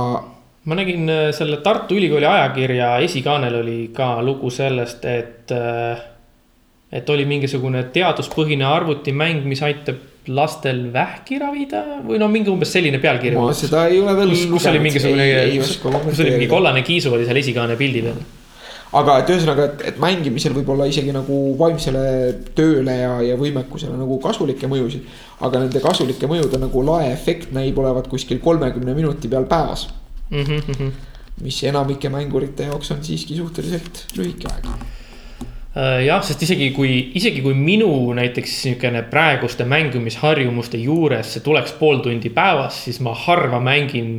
[0.71, 5.53] ma nägin selle Tartu Ülikooli ajakirja esikaanel oli ka lugu sellest, et.
[6.93, 9.99] et oli mingisugune teaduspõhine arvutimäng, mis aitab
[10.33, 13.37] lastel vähki ravida või no mingi umbes selline pealkiri.
[13.37, 15.29] ma seda ei ole veel kus, oli mingisugune
[16.07, 18.23] kus oli mingi kollane kiisu oli seal esikaane pildi peal.
[18.99, 22.05] Aga et ühesõnaga, et, et mängimisel võib olla isegi nagu vaimsele
[22.59, 25.05] tööle ja, ja võimekusele nagu kasulikke mõjusid.
[25.41, 29.89] aga nende kasulike mõjude nagu laeefekt näib olevat kuskil kolmekümne minuti peal päevas.
[30.31, 30.89] Mhm,
[31.43, 34.67] mis enamike mängurite jaoks on siiski suhteliselt lühike aeg.
[35.71, 37.89] Äh, jah, sest isegi kui, isegi kui minu
[38.19, 44.11] näiteks niisugune praeguste mängimisharjumuste juures see tuleks pool tundi päevas, siis ma harva mängin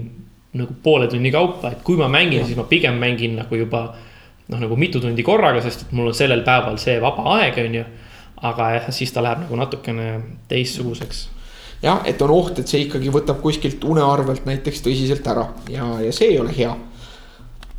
[0.56, 3.84] nagu poole tunni kaupa, et kui ma mängin, siis ma pigem mängin nagu juba
[4.52, 7.78] noh, nagu mitu tundi korraga, sest et mul on sellel päeval see vaba aeg, on
[7.80, 7.86] ju.
[8.42, 10.08] aga jah, siis ta läheb nagu natukene
[10.50, 11.24] teistsuguseks.
[11.84, 15.88] jah, et on oht, et see ikkagi võtab kuskilt une arvelt näiteks tõsiselt ära ja,
[16.04, 16.72] ja see ei ole hea.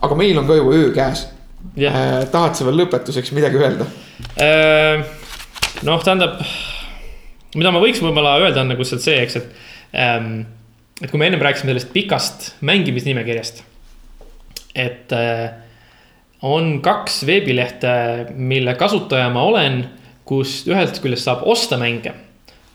[0.02, 1.26] aga meil on ka juba öö käes
[1.76, 2.24] äh,.
[2.32, 3.88] tahad sa veel lõpetuseks midagi öelda?
[4.40, 5.04] Äh,
[5.82, 6.40] noh, tähendab,
[7.58, 10.44] mida ma võiks võib-olla öelda, on nagu lihtsalt see, eks, et ähm,.
[11.02, 13.64] et kui me ennem rääkisime sellest pikast mängimisnimekirjast.
[14.74, 15.61] et äh,
[16.42, 17.92] on kaks veebilehte,
[18.34, 19.84] mille kasutaja ma olen,
[20.24, 22.14] kus ühest küljest saab osta mänge.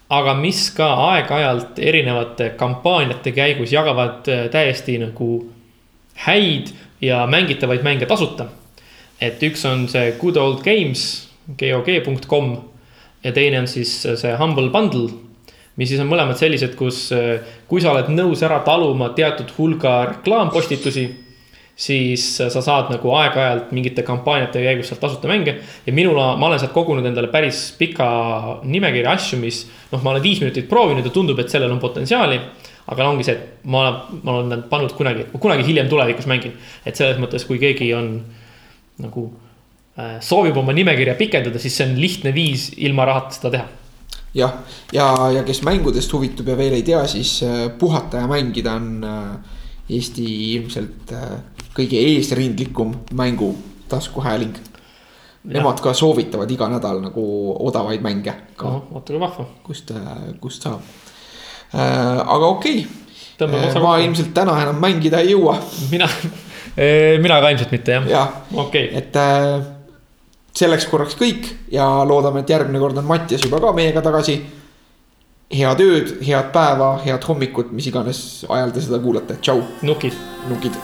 [0.10, 5.50] aga mis ka aeg-ajalt erinevate kampaaniate käigus jagavad äh, täiesti nagu
[6.28, 8.48] häid ja mängitavaid mänge tasuta
[9.22, 12.52] et üks on see Good Old Games, gog.com
[13.24, 15.10] ja teine on siis see Humble Bundle.
[15.78, 17.12] mis siis on mõlemad sellised, kus,
[17.70, 21.04] kui sa oled nõus ära taluma teatud hulga reklaampostitusi,
[21.78, 25.60] siis sa saad nagu aeg-ajalt mingite kampaaniate käigus sealt tasuta mänge.
[25.86, 28.08] ja minul, ma olen sealt kogunud endale päris pika
[28.64, 32.42] nimekirja asju, mis noh, ma olen viis minutit proovinud ja tundub, et sellel on potentsiaali
[32.88, 33.88] aga ongi see, et ma,
[34.24, 36.56] ma olen pannud kunagi, kunagi hiljem tulevikus mängin.
[36.86, 38.14] et selles mõttes, kui keegi on
[39.04, 39.26] nagu
[40.00, 43.68] äh, soovib oma nimekirja pikendada, siis see on lihtne viis ilma rahata seda teha.
[44.38, 44.56] jah,
[44.96, 49.04] ja, ja kes mängudest huvitub ja veel ei tea, siis äh, puhata ja mängida on
[49.04, 49.57] äh,
[49.90, 50.26] Eesti
[50.56, 51.38] ilmselt äh,
[51.78, 53.54] kõige eesrindlikum mängu
[53.90, 54.56] taskuhääling.
[55.48, 57.24] Nemad ka soovitavad iga nädal nagu
[57.70, 59.46] odavaid mänge ka, vaata kui vahva.
[59.64, 59.94] kust,
[60.42, 60.82] kust saab.
[61.72, 62.82] aga okei
[63.38, 65.60] Tõmbame okay., ma ilmselt täna enam mängida ei jõua
[65.92, 66.08] mina,
[67.22, 68.08] mina ka ilmselt mitte jah.
[68.10, 68.24] ja
[68.64, 69.60] okei, et äh,
[70.58, 74.40] selleks korraks kõik ja loodame, et järgmine kord on Mattias juba ka meiega tagasi.
[75.54, 80.18] Head ööd, head päeva, head hommikut, mis iganes ajal te seda kuulate, tšau, nukid,
[80.52, 80.76] nukid.